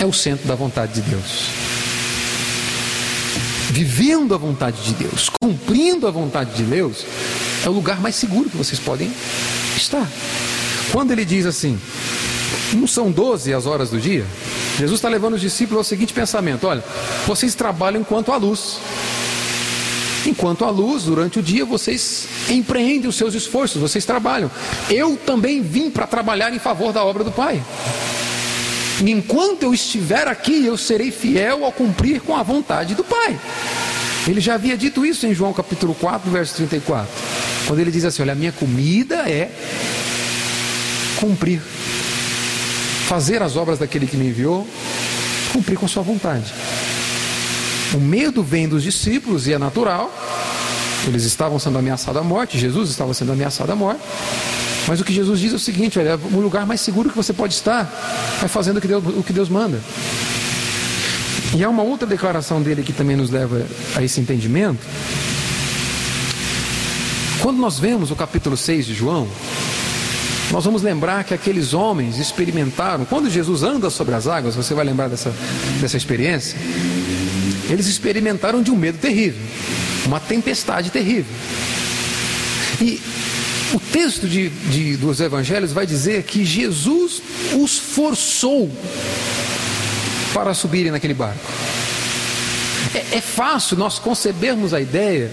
[0.01, 1.51] é o centro da vontade de Deus
[3.71, 7.05] vivendo a vontade de Deus, cumprindo a vontade de Deus,
[7.65, 9.11] é o lugar mais seguro que vocês podem
[9.77, 10.09] estar.
[10.93, 11.79] Quando ele diz assim,
[12.73, 14.25] não são 12 as horas do dia,
[14.79, 16.83] Jesus está levando os discípulos ao seguinte pensamento: olha,
[17.27, 18.79] vocês trabalham enquanto há luz.
[20.27, 24.51] Enquanto há luz, durante o dia, vocês empreendem os seus esforços, vocês trabalham.
[24.89, 27.63] Eu também vim para trabalhar em favor da obra do Pai.
[29.01, 33.39] Enquanto eu estiver aqui, eu serei fiel ao cumprir com a vontade do Pai.
[34.27, 37.09] Ele já havia dito isso em João capítulo 4, verso 34.
[37.67, 39.51] Quando ele diz assim: Olha, a minha comida é
[41.17, 41.61] cumprir,
[43.07, 44.67] fazer as obras daquele que me enviou,
[45.53, 46.53] cumprir com sua vontade.
[47.95, 50.13] O medo vem dos discípulos e é natural.
[51.07, 54.03] Eles estavam sendo ameaçados à morte, Jesus estava sendo ameaçado à morte.
[54.87, 57.33] Mas o que Jesus diz é o seguinte: olha, o lugar mais seguro que você
[57.33, 57.91] pode estar
[58.43, 59.81] é fazendo o que Deus, o que Deus manda.
[61.55, 63.65] E há uma outra declaração dele que também nos leva
[63.95, 64.85] a esse entendimento.
[67.41, 69.29] Quando nós vemos o capítulo 6 de João,
[70.51, 74.85] nós vamos lembrar que aqueles homens experimentaram, quando Jesus anda sobre as águas, você vai
[74.85, 75.33] lembrar dessa,
[75.81, 76.59] dessa experiência,
[77.69, 79.41] eles experimentaram de um medo terrível,
[80.07, 81.33] uma tempestade terrível.
[82.81, 83.01] E
[83.73, 87.23] o texto de, de, dos evangelhos vai dizer que Jesus
[87.55, 88.71] os forçou
[90.33, 91.41] para subirem naquele barco.
[92.95, 95.31] É, é fácil nós concebermos a ideia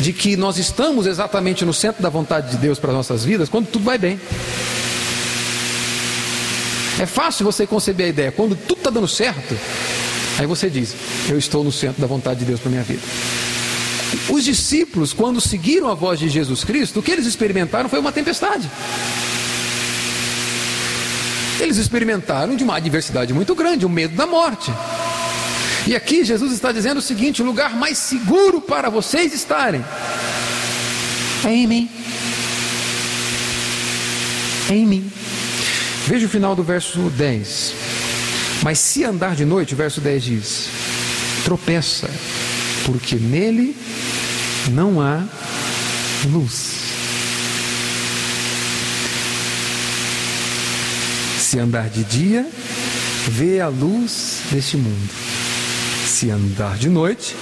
[0.00, 3.48] de que nós estamos exatamente no centro da vontade de Deus para as nossas vidas
[3.48, 4.20] quando tudo vai bem.
[6.98, 9.54] É fácil você conceber a ideia quando tudo está dando certo.
[10.38, 10.94] Aí você diz:
[11.28, 13.02] Eu estou no centro da vontade de Deus para minha vida.
[14.28, 18.12] Os discípulos, quando seguiram a voz de Jesus Cristo, o que eles experimentaram foi uma
[18.12, 18.70] tempestade.
[21.60, 24.72] Eles experimentaram de uma adversidade muito grande, o medo da morte.
[25.86, 29.84] E aqui Jesus está dizendo o seguinte: o lugar mais seguro para vocês estarem
[31.44, 31.90] é em mim.
[34.70, 35.12] É em mim.
[36.06, 37.74] Veja o final do verso 10.
[38.62, 40.68] Mas se andar de noite, o verso 10 diz:
[41.44, 42.10] tropeça,
[42.84, 43.76] porque nele
[44.70, 45.24] não há
[46.30, 46.76] luz.
[51.38, 52.46] Se andar de dia,
[53.28, 55.10] vê a luz deste mundo.
[56.06, 57.36] Se andar de noite,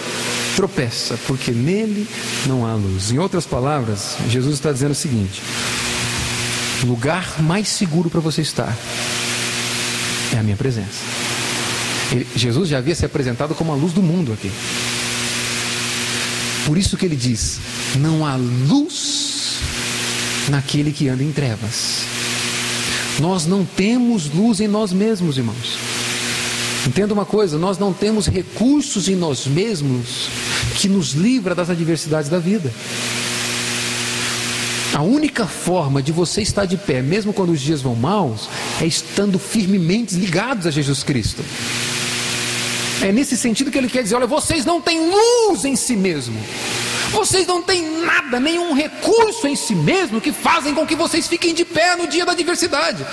[0.57, 2.07] tropeça, porque nele
[2.47, 3.11] não há luz.
[3.11, 5.43] Em outras palavras, Jesus está dizendo o seguinte:
[6.83, 8.77] o lugar mais seguro para você estar
[10.37, 11.01] é a minha presença.
[12.12, 14.51] Ele, Jesus já havia se apresentado como a luz do mundo aqui.
[16.66, 17.59] Por isso que ele diz:
[17.97, 19.59] não há luz
[20.49, 22.03] naquele que anda em trevas.
[23.20, 25.78] Nós não temos luz em nós mesmos, irmãos.
[26.87, 30.28] Entenda uma coisa: nós não temos recursos em nós mesmos
[30.76, 32.72] que nos livra das adversidades da vida.
[34.95, 38.49] A única forma de você estar de pé, mesmo quando os dias vão maus,
[38.80, 41.45] é estando firmemente ligados a Jesus Cristo.
[43.03, 46.38] É nesse sentido que ele quer dizer: olha, vocês não têm luz em si mesmo.
[47.11, 51.55] Vocês não têm nada, nenhum recurso em si mesmo que fazem com que vocês fiquem
[51.55, 53.05] de pé no dia da adversidade.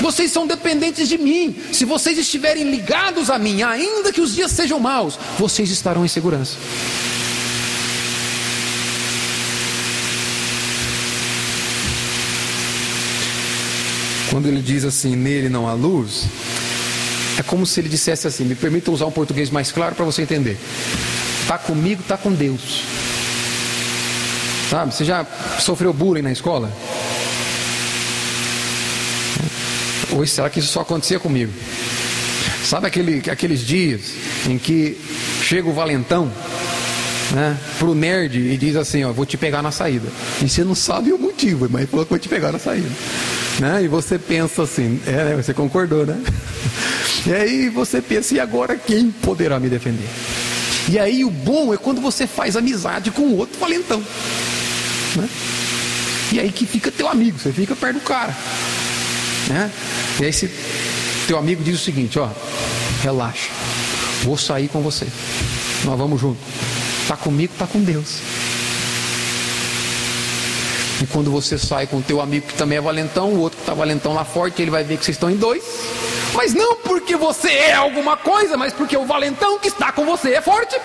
[0.00, 1.56] Vocês são dependentes de mim.
[1.72, 6.08] Se vocês estiverem ligados a mim, ainda que os dias sejam maus, vocês estarão em
[6.08, 6.56] segurança.
[14.38, 16.26] Quando ele diz assim, nele não há luz,
[17.40, 20.22] é como se ele dissesse assim: me permita usar um português mais claro para você
[20.22, 20.56] entender.
[21.42, 22.84] Está comigo, está com Deus.
[24.70, 25.26] Sabe, você já
[25.58, 26.72] sofreu bullying na escola?
[30.12, 31.52] Ou será que isso só acontecia comigo?
[32.64, 34.02] Sabe aquele, aqueles dias
[34.48, 34.96] em que
[35.42, 36.30] chega o valentão
[37.32, 40.06] né, pro nerd e diz assim, ó, vou te pegar na saída.
[40.40, 42.88] E você não sabe o motivo, mas falou que vou te pegar na saída.
[43.60, 43.84] Né?
[43.84, 46.20] E você pensa assim, é, você concordou, né?
[47.26, 50.08] E aí você pensa, e agora quem poderá me defender?
[50.88, 54.02] E aí o bom é quando você faz amizade com outro valentão.
[55.16, 55.28] Né?
[56.32, 58.34] E aí que fica teu amigo, você fica perto do cara.
[59.48, 59.70] Né?
[60.20, 60.50] E aí esse
[61.26, 62.30] teu amigo diz o seguinte, ó,
[63.02, 63.50] relaxa,
[64.22, 65.06] vou sair com você.
[65.84, 66.38] Nós vamos junto.
[67.06, 68.20] Tá comigo, tá com Deus.
[71.00, 73.62] E quando você sai com o teu amigo que também é valentão, o outro que
[73.62, 75.62] está valentão lá forte, ele vai ver que vocês estão em dois.
[76.34, 80.34] Mas não porque você é alguma coisa, mas porque o valentão que está com você
[80.34, 80.76] é forte.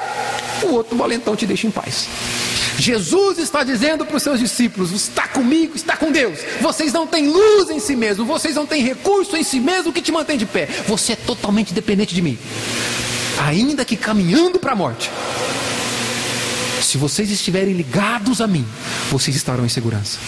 [0.64, 2.08] O outro valentão te deixa em paz.
[2.78, 6.40] Jesus está dizendo para os seus discípulos: está comigo, está com Deus.
[6.62, 10.02] Vocês não têm luz em si mesmo, vocês não têm recurso em si mesmo que
[10.02, 10.68] te mantém de pé.
[10.88, 12.38] Você é totalmente dependente de mim,
[13.40, 15.12] ainda que caminhando para a morte.
[16.94, 18.64] Se vocês estiverem ligados a mim,
[19.10, 20.20] vocês estarão em segurança.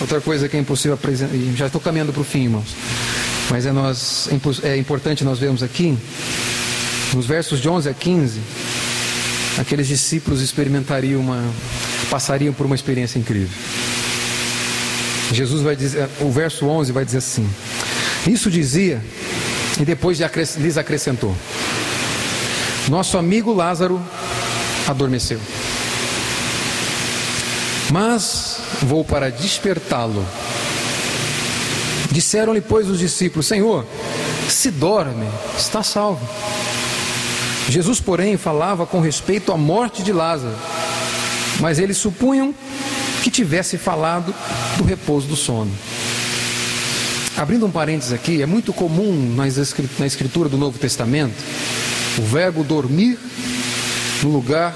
[0.00, 2.74] Outra coisa que é impossível apresentar, já estou caminhando para o fim, irmãos,
[3.50, 4.30] mas é, nós,
[4.62, 5.98] é importante nós vermos aqui,
[7.12, 8.40] nos versos de 11 a 15,
[9.58, 11.44] aqueles discípulos experimentariam uma,
[12.08, 13.54] passariam por uma experiência incrível.
[15.30, 17.46] Jesus vai dizer, o verso 11 vai dizer assim:
[18.26, 18.98] Isso dizia
[19.80, 20.18] e depois
[20.58, 21.34] lhes acrescentou:
[22.88, 24.00] Nosso amigo Lázaro
[24.86, 25.40] adormeceu.
[27.92, 30.26] Mas vou para despertá-lo.
[32.10, 33.86] Disseram-lhe, pois, os discípulos: Senhor,
[34.48, 36.26] se dorme, está salvo.
[37.68, 40.56] Jesus, porém, falava com respeito à morte de Lázaro,
[41.60, 42.54] mas eles supunham
[43.22, 44.34] que tivesse falado
[44.76, 45.70] do repouso do sono.
[47.36, 51.34] Abrindo um parênteses aqui, é muito comum na escritura do Novo Testamento
[52.18, 53.18] o verbo dormir
[54.22, 54.74] no lugar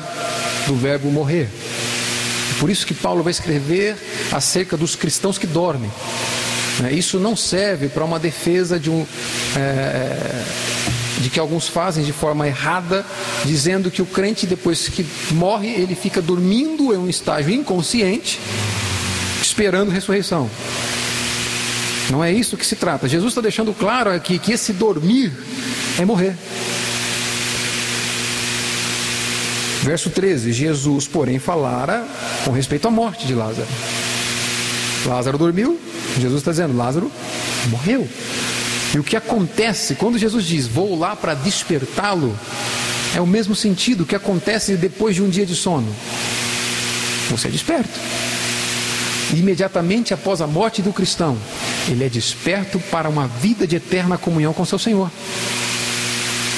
[0.67, 1.49] do verbo morrer.
[2.59, 3.97] Por isso que Paulo vai escrever
[4.33, 5.91] acerca dos cristãos que dormem.
[6.81, 6.93] Né?
[6.93, 9.07] Isso não serve para uma defesa de, um,
[9.55, 10.45] é,
[11.19, 13.05] de que alguns fazem de forma errada,
[13.45, 18.41] dizendo que o crente, depois que morre, ele fica dormindo em um estágio inconsciente,
[19.43, 20.49] esperando ressurreição.
[22.11, 23.09] Não é isso que se trata.
[23.09, 25.33] Jesus está deixando claro aqui que esse dormir
[25.99, 26.37] é morrer.
[29.83, 32.07] Verso 13: Jesus, porém, falara
[32.45, 33.69] com respeito à morte de Lázaro.
[35.05, 35.79] Lázaro dormiu,
[36.19, 37.11] Jesus está dizendo: Lázaro
[37.69, 38.09] morreu.
[38.95, 42.37] E o que acontece quando Jesus diz: Vou lá para despertá-lo,
[43.15, 45.95] é o mesmo sentido que acontece depois de um dia de sono.
[47.31, 47.99] Você é desperto.
[49.35, 51.37] Imediatamente após a morte do cristão,
[51.89, 55.11] ele é desperto para uma vida de eterna comunhão com seu Senhor.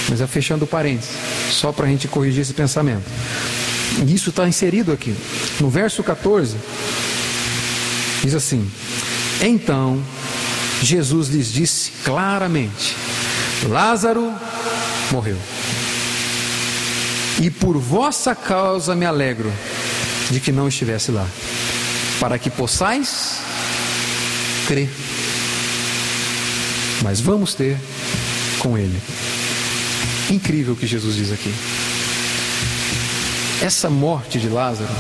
[0.09, 1.11] Mas é fechando parênteses,
[1.51, 3.05] só para a gente corrigir esse pensamento.
[4.07, 5.15] E isso está inserido aqui.
[5.61, 6.57] No verso 14,
[8.23, 8.71] diz assim:
[9.41, 10.03] Então
[10.83, 12.97] Jesus lhes disse claramente:
[13.69, 14.33] Lázaro
[15.11, 15.39] morreu.
[17.41, 19.53] E por vossa causa me alegro
[20.31, 21.27] de que não estivesse lá,
[22.21, 23.39] para que possais
[24.67, 24.89] crer
[27.03, 27.77] mas vamos ter
[28.59, 29.01] com Ele.
[30.31, 31.53] Incrível o que Jesus diz aqui.
[33.63, 34.91] Essa morte de Lázaro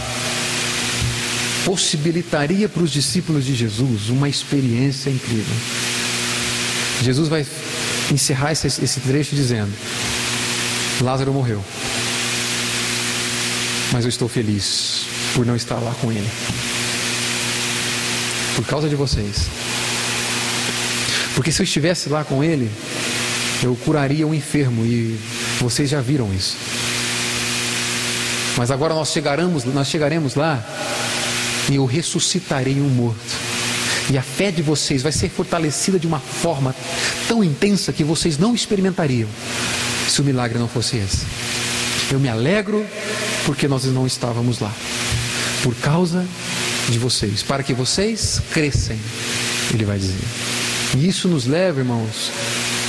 [1.64, 5.54] possibilitaria para os discípulos de Jesus uma experiência incrível.
[7.02, 7.46] Jesus vai
[8.10, 9.72] encerrar esse, trecho dizendo:
[11.00, 11.62] Lázaro morreu,
[13.92, 16.28] mas eu estou feliz por não estar lá com ele,
[18.58, 19.46] por causa de vocês.
[21.36, 22.68] Porque se eu estivesse lá com ele,
[23.62, 25.16] eu curaria o enfermo e
[25.60, 26.56] vocês já viram isso.
[28.56, 30.60] Mas agora nós chegaremos, nós chegaremos lá
[31.70, 33.20] e eu ressuscitarei um morto.
[34.10, 36.74] E a fé de vocês vai ser fortalecida de uma forma
[37.28, 39.28] tão intensa que vocês não experimentariam
[40.08, 41.24] se o milagre não fosse esse.
[42.10, 42.84] Eu me alegro
[43.46, 44.72] porque nós não estávamos lá.
[45.62, 46.26] Por causa
[46.90, 48.98] de vocês, para que vocês crescem,
[49.72, 50.14] ele vai dizer.
[50.96, 52.30] E isso nos leva, irmãos,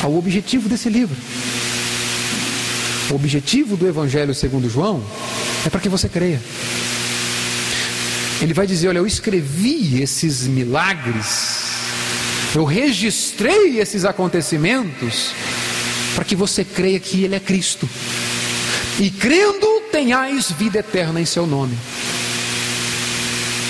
[0.02, 1.16] ao objetivo desse livro.
[3.10, 5.04] O objetivo do Evangelho segundo João
[5.66, 6.40] é para que você creia.
[8.42, 11.74] Ele vai dizer: Olha, eu escrevi esses milagres,
[12.56, 15.32] eu registrei esses acontecimentos,
[16.16, 17.90] para que você creia que Ele é Cristo,
[19.00, 21.76] e crendo tenhais vida eterna em Seu nome.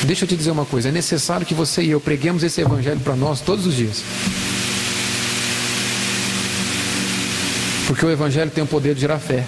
[0.05, 2.99] Deixa eu te dizer uma coisa: é necessário que você e eu preguemos esse Evangelho
[2.99, 4.03] para nós todos os dias.
[7.87, 9.45] Porque o Evangelho tem o poder de gerar fé.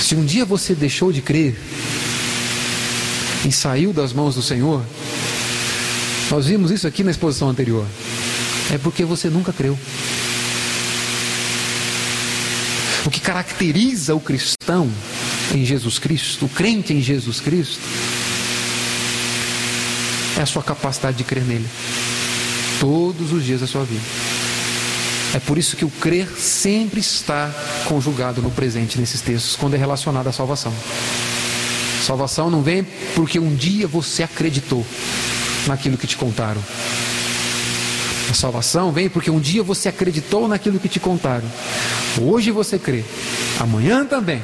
[0.00, 1.56] Se um dia você deixou de crer,
[3.44, 4.82] e saiu das mãos do Senhor,
[6.30, 7.86] nós vimos isso aqui na exposição anterior,
[8.72, 9.78] é porque você nunca creu.
[13.06, 14.90] O que caracteriza o cristão
[15.54, 17.80] em Jesus Cristo, o crente em Jesus Cristo,
[20.36, 21.66] é a sua capacidade de crer nele
[22.78, 24.04] todos os dias da sua vida.
[25.34, 27.52] É por isso que o crer sempre está
[27.86, 30.72] conjugado no presente nesses textos, quando é relacionado à salvação.
[32.02, 34.86] Salvação não vem porque um dia você acreditou
[35.66, 36.62] naquilo que te contaram.
[38.30, 41.48] A salvação vem porque um dia você acreditou naquilo que te contaram.
[42.20, 43.04] Hoje você crê,
[43.58, 44.42] amanhã também,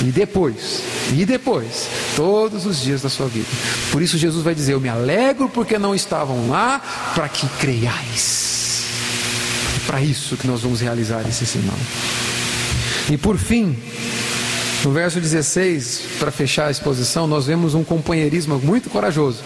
[0.00, 3.48] e depois, e depois, todos os dias da sua vida.
[3.92, 6.80] Por isso Jesus vai dizer: Eu me alegro porque não estavam lá,
[7.14, 8.84] para que creiais.
[9.76, 11.78] É para isso que nós vamos realizar esse sinal.
[13.10, 13.76] E por fim,
[14.84, 19.38] no verso 16, para fechar a exposição, nós vemos um companheirismo muito corajoso.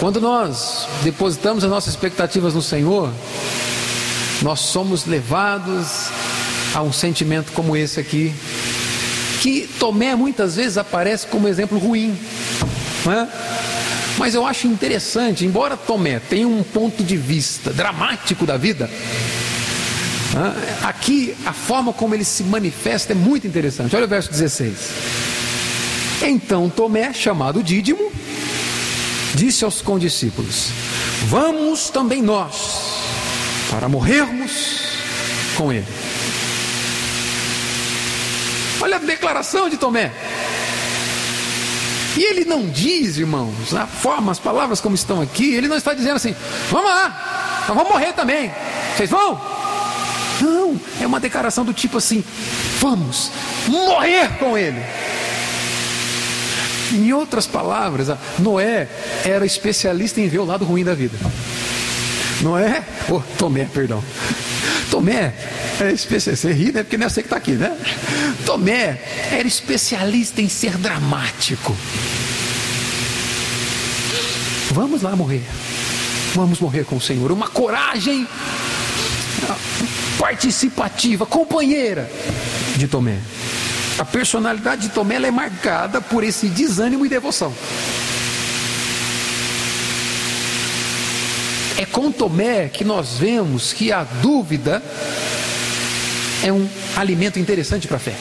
[0.00, 3.12] Quando nós depositamos as nossas expectativas no Senhor,
[4.40, 6.08] nós somos levados
[6.74, 8.34] a um sentimento como esse aqui,
[9.42, 12.18] que Tomé muitas vezes aparece como exemplo ruim,
[13.06, 13.28] é?
[14.16, 18.88] Mas eu acho interessante, embora Tomé tenha um ponto de vista dramático da vida,
[20.82, 23.96] Aqui, a forma como ele se manifesta é muito interessante.
[23.96, 24.72] Olha o verso 16.
[26.22, 28.12] Então Tomé, chamado Dídimo,
[29.34, 30.68] disse aos condiscípulos:
[31.26, 32.54] Vamos também nós,
[33.70, 34.80] para morrermos
[35.56, 35.86] com ele.
[38.80, 40.10] Olha a declaração de Tomé.
[42.16, 45.94] E ele não diz, irmãos, a forma, as palavras como estão aqui, ele não está
[45.94, 46.34] dizendo assim:
[46.70, 48.52] vamos lá, nós vamos morrer também.
[48.96, 49.40] Vocês vão?
[50.40, 52.24] Não, é uma declaração do tipo assim:
[52.80, 53.30] vamos
[53.68, 54.82] morrer com ele.
[56.92, 58.88] Em outras palavras, Noé
[59.24, 61.16] era especialista em ver o lado ruim da vida.
[62.42, 64.02] Noé, oh, Tomé, perdão.
[64.90, 65.32] Tomé
[65.80, 66.82] é especialista, você ri, né?
[66.82, 67.76] Porque não é você que está aqui, né?
[68.44, 71.76] Tomé era especialista em ser dramático.
[74.72, 75.44] Vamos lá morrer.
[76.34, 77.30] Vamos morrer com o Senhor.
[77.30, 78.26] Uma coragem
[80.18, 82.10] participativa, companheira
[82.76, 83.18] de Tomé.
[84.00, 87.52] A personalidade de Tomé é marcada por esse desânimo e devoção.
[91.76, 94.82] É com Tomé que nós vemos que a dúvida
[96.42, 98.14] é um alimento interessante para a fé.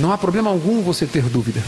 [0.00, 1.62] Não há problema algum você ter dúvida.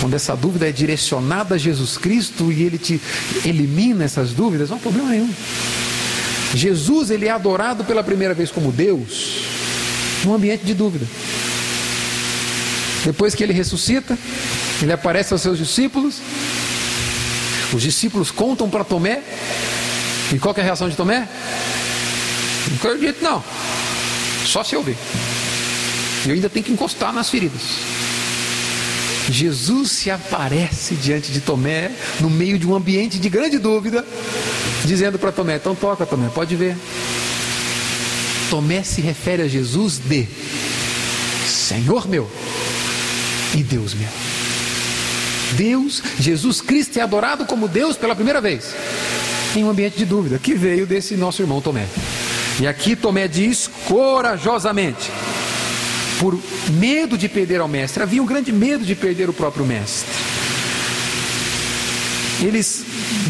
[0.00, 3.00] Quando essa dúvida é direcionada a Jesus Cristo e ele te
[3.44, 5.32] elimina essas dúvidas, não há problema nenhum.
[6.54, 9.42] Jesus ele é adorado pela primeira vez como Deus
[10.24, 11.06] num ambiente de dúvida.
[13.04, 14.18] Depois que ele ressuscita,
[14.82, 16.16] ele aparece aos seus discípulos.
[17.72, 19.22] Os discípulos contam para Tomé.
[20.32, 21.28] E qual é a reação de Tomé?
[22.68, 23.42] Não acredito, não.
[24.44, 24.96] Só se eu ver.
[26.24, 27.62] E eu ainda tenho que encostar nas feridas.
[29.30, 34.04] Jesus se aparece diante de Tomé, no meio de um ambiente de grande dúvida,
[34.84, 36.76] dizendo para Tomé: então toca, Tomé, pode ver.
[38.50, 40.26] Tomé se refere a Jesus de
[41.46, 42.30] Senhor meu
[43.54, 44.08] e Deus meu.
[45.52, 48.74] Deus, Jesus Cristo é adorado como Deus pela primeira vez,
[49.56, 51.86] em um ambiente de dúvida, que veio desse nosso irmão Tomé.
[52.60, 55.10] E aqui Tomé diz corajosamente,
[56.18, 56.38] por
[56.70, 60.08] medo de perder ao mestre, havia um grande medo de perder o próprio mestre.
[62.40, 62.84] Eles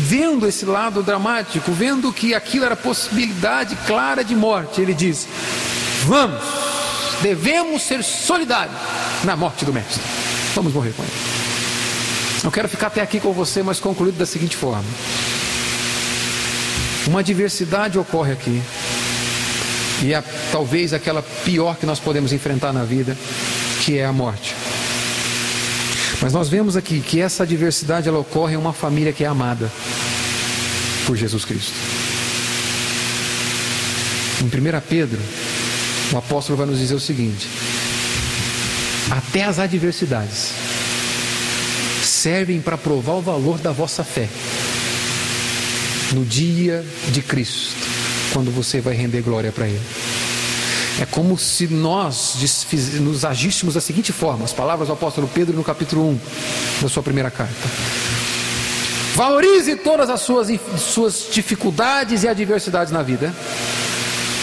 [0.08, 5.26] vendo esse lado dramático, vendo que aquilo era possibilidade clara de morte, ele diz:
[6.06, 6.42] Vamos,
[7.22, 8.76] devemos ser solidários
[9.24, 10.00] na morte do Mestre.
[10.54, 11.12] Vamos morrer com ele.
[12.44, 14.84] Eu quero ficar até aqui com você, mas concluído da seguinte forma:
[17.06, 18.62] uma diversidade ocorre aqui,
[20.02, 20.22] e é
[20.52, 23.16] talvez aquela pior que nós podemos enfrentar na vida,
[23.84, 24.54] que é a morte.
[26.20, 29.70] Mas nós vemos aqui que essa diversidade ela ocorre em uma família que é amada
[31.06, 31.72] por Jesus Cristo.
[34.40, 35.20] Em 1 Pedro,
[36.12, 37.48] o apóstolo vai nos dizer o seguinte:
[39.10, 40.52] até as adversidades
[42.02, 44.28] servem para provar o valor da vossa fé
[46.12, 47.76] no dia de Cristo,
[48.32, 49.80] quando você vai render glória para Ele.
[51.00, 52.36] É como se nós
[53.00, 56.20] nos agíssemos da seguinte forma: as palavras do apóstolo Pedro no capítulo 1
[56.82, 57.54] da sua primeira carta.
[59.14, 60.48] Valorize todas as suas,
[60.78, 63.34] suas dificuldades e adversidades na vida.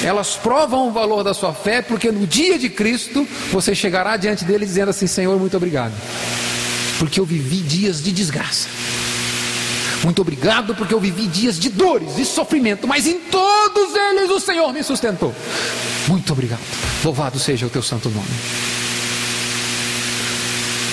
[0.04, 4.46] Elas provam o valor da sua fé, porque no dia de Cristo você chegará diante
[4.46, 5.94] dele dizendo assim: Senhor, muito obrigado,
[7.00, 8.68] porque eu vivi dias de desgraça.
[10.06, 14.40] Muito obrigado, porque eu vivi dias de dores e sofrimento, mas em todos eles o
[14.40, 15.34] Senhor me sustentou.
[16.08, 16.62] Muito obrigado.
[17.04, 18.28] Louvado seja o teu santo nome.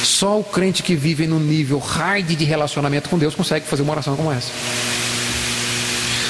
[0.02, 3.92] Só o crente que vive no nível hard de relacionamento com Deus consegue fazer uma
[3.92, 4.50] oração como essa.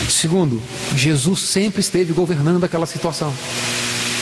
[0.08, 0.60] Segundo,
[0.96, 3.32] Jesus sempre esteve governando aquela situação.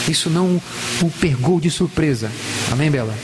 [0.07, 0.61] Isso não
[1.01, 2.31] o pegou de surpresa.
[2.71, 3.15] Amém, Bela?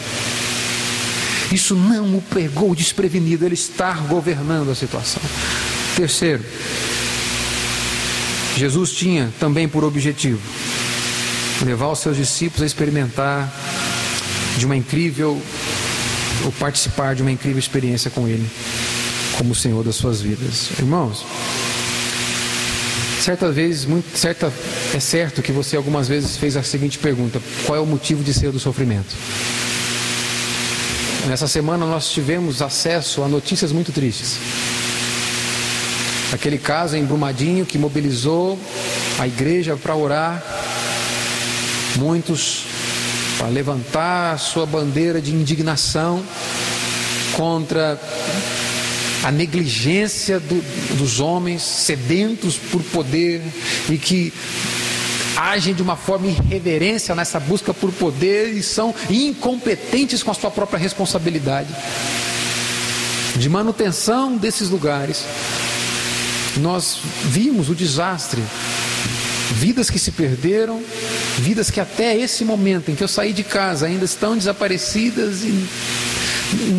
[1.51, 5.21] Isso não o pegou desprevenido, ele está governando a situação.
[5.95, 6.43] Terceiro,
[8.57, 10.41] Jesus tinha também por objetivo
[11.65, 13.51] levar os seus discípulos a experimentar
[14.57, 15.39] de uma incrível,
[16.43, 18.47] ou participar de uma incrível experiência com Ele,
[19.37, 20.69] como o Senhor das suas vidas.
[20.79, 21.23] Irmãos,
[23.21, 24.51] certa vez, muito, certa,
[24.93, 28.33] é certo que você algumas vezes fez a seguinte pergunta: qual é o motivo de
[28.33, 29.15] ser do sofrimento?
[31.27, 34.37] Nessa semana nós tivemos acesso a notícias muito tristes.
[36.31, 38.57] Aquele caso em Brumadinho que mobilizou
[39.19, 40.41] a igreja para orar,
[41.97, 42.63] muitos
[43.37, 46.23] para levantar sua bandeira de indignação
[47.33, 47.99] contra
[49.21, 53.41] a negligência do, dos homens sedentos por poder
[53.89, 54.31] e que
[55.37, 60.49] agem de uma forma irreverência nessa busca por poder e são incompetentes com a sua
[60.49, 61.69] própria responsabilidade
[63.37, 65.23] de manutenção desses lugares.
[66.57, 68.41] Nós vimos o desastre,
[69.53, 70.81] vidas que se perderam,
[71.37, 75.67] vidas que até esse momento em que eu saí de casa ainda estão desaparecidas e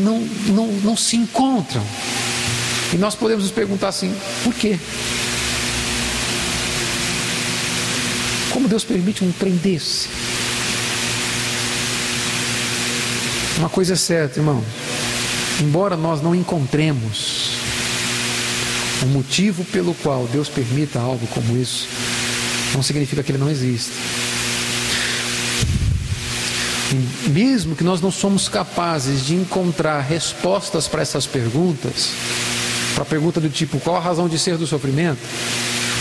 [0.02, 1.84] não, não, não se encontram.
[2.92, 4.78] E nós podemos nos perguntar assim: por quê?
[8.58, 10.08] Como Deus permite um trem desse?
[13.56, 14.64] Uma coisa é certa, irmão.
[15.60, 17.52] Embora nós não encontremos
[19.00, 21.86] o motivo pelo qual Deus permita algo como isso,
[22.74, 23.92] não significa que ele não existe.
[27.28, 32.10] Mesmo que nós não somos capazes de encontrar respostas para essas perguntas,
[32.94, 35.20] para a pergunta do tipo qual a razão de ser do sofrimento,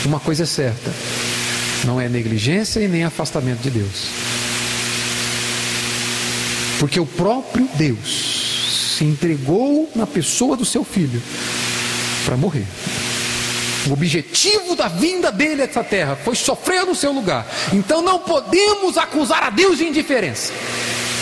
[0.05, 0.91] uma coisa é certa:
[1.85, 4.07] não é negligência e nem afastamento de Deus.
[6.79, 11.21] Porque o próprio Deus se entregou na pessoa do seu filho
[12.25, 12.65] para morrer.
[13.87, 17.47] O objetivo da vinda dele a essa terra foi sofrer no seu lugar.
[17.71, 20.51] Então não podemos acusar a Deus de indiferença,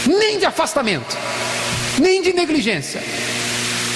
[0.07, 1.15] nem de afastamento,
[1.99, 3.01] nem de negligência.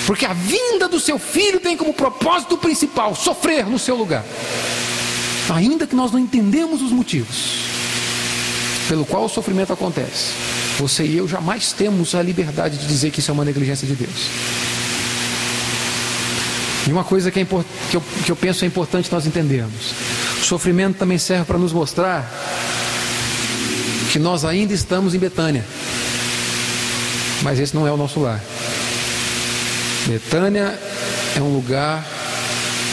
[0.06, 4.24] Porque a vinda do seu filho tem como propósito principal sofrer no seu lugar
[5.50, 7.80] ainda que nós não entendemos os motivos
[8.88, 10.34] pelo qual o sofrimento acontece,
[10.80, 13.94] você e eu jamais temos a liberdade de dizer que isso é uma negligência de
[13.94, 14.30] Deus.
[16.88, 19.94] E uma coisa que, é import, que, eu, que eu penso é importante nós entendermos:
[20.42, 22.28] o sofrimento também serve para nos mostrar
[24.12, 25.64] que nós ainda estamos em Betânia,
[27.44, 28.42] mas esse não é o nosso lar.
[30.08, 30.80] Betânia
[31.36, 32.04] é um lugar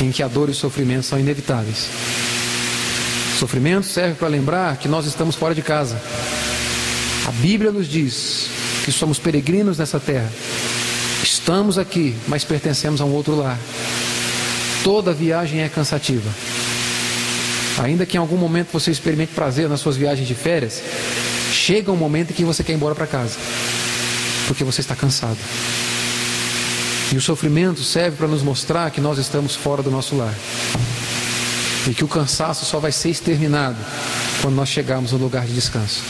[0.03, 1.89] em que a dor e o sofrimento são inevitáveis.
[3.39, 6.01] Sofrimento serve para lembrar que nós estamos fora de casa.
[7.26, 8.49] A Bíblia nos diz
[8.82, 10.32] que somos peregrinos nessa terra.
[11.22, 13.59] Estamos aqui, mas pertencemos a um outro lar.
[14.82, 16.30] Toda viagem é cansativa.
[17.82, 20.82] Ainda que em algum momento você experimente prazer nas suas viagens de férias,
[21.53, 23.37] chega um momento em que você quer ir embora para casa,
[24.47, 25.37] porque você está cansado.
[27.12, 30.34] E o sofrimento serve para nos mostrar que nós estamos fora do nosso lar.
[31.89, 33.78] E que o cansaço só vai ser exterminado
[34.43, 36.03] quando nós chegarmos no lugar de descanso.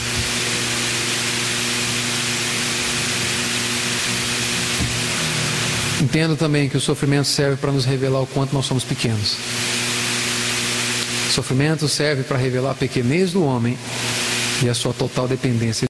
[6.00, 9.36] Entendo também que o sofrimento serve para nos revelar o quanto nós somos pequenos.
[11.28, 13.76] O sofrimento serve para revelar a pequenez do homem
[14.62, 15.86] e a sua total dependência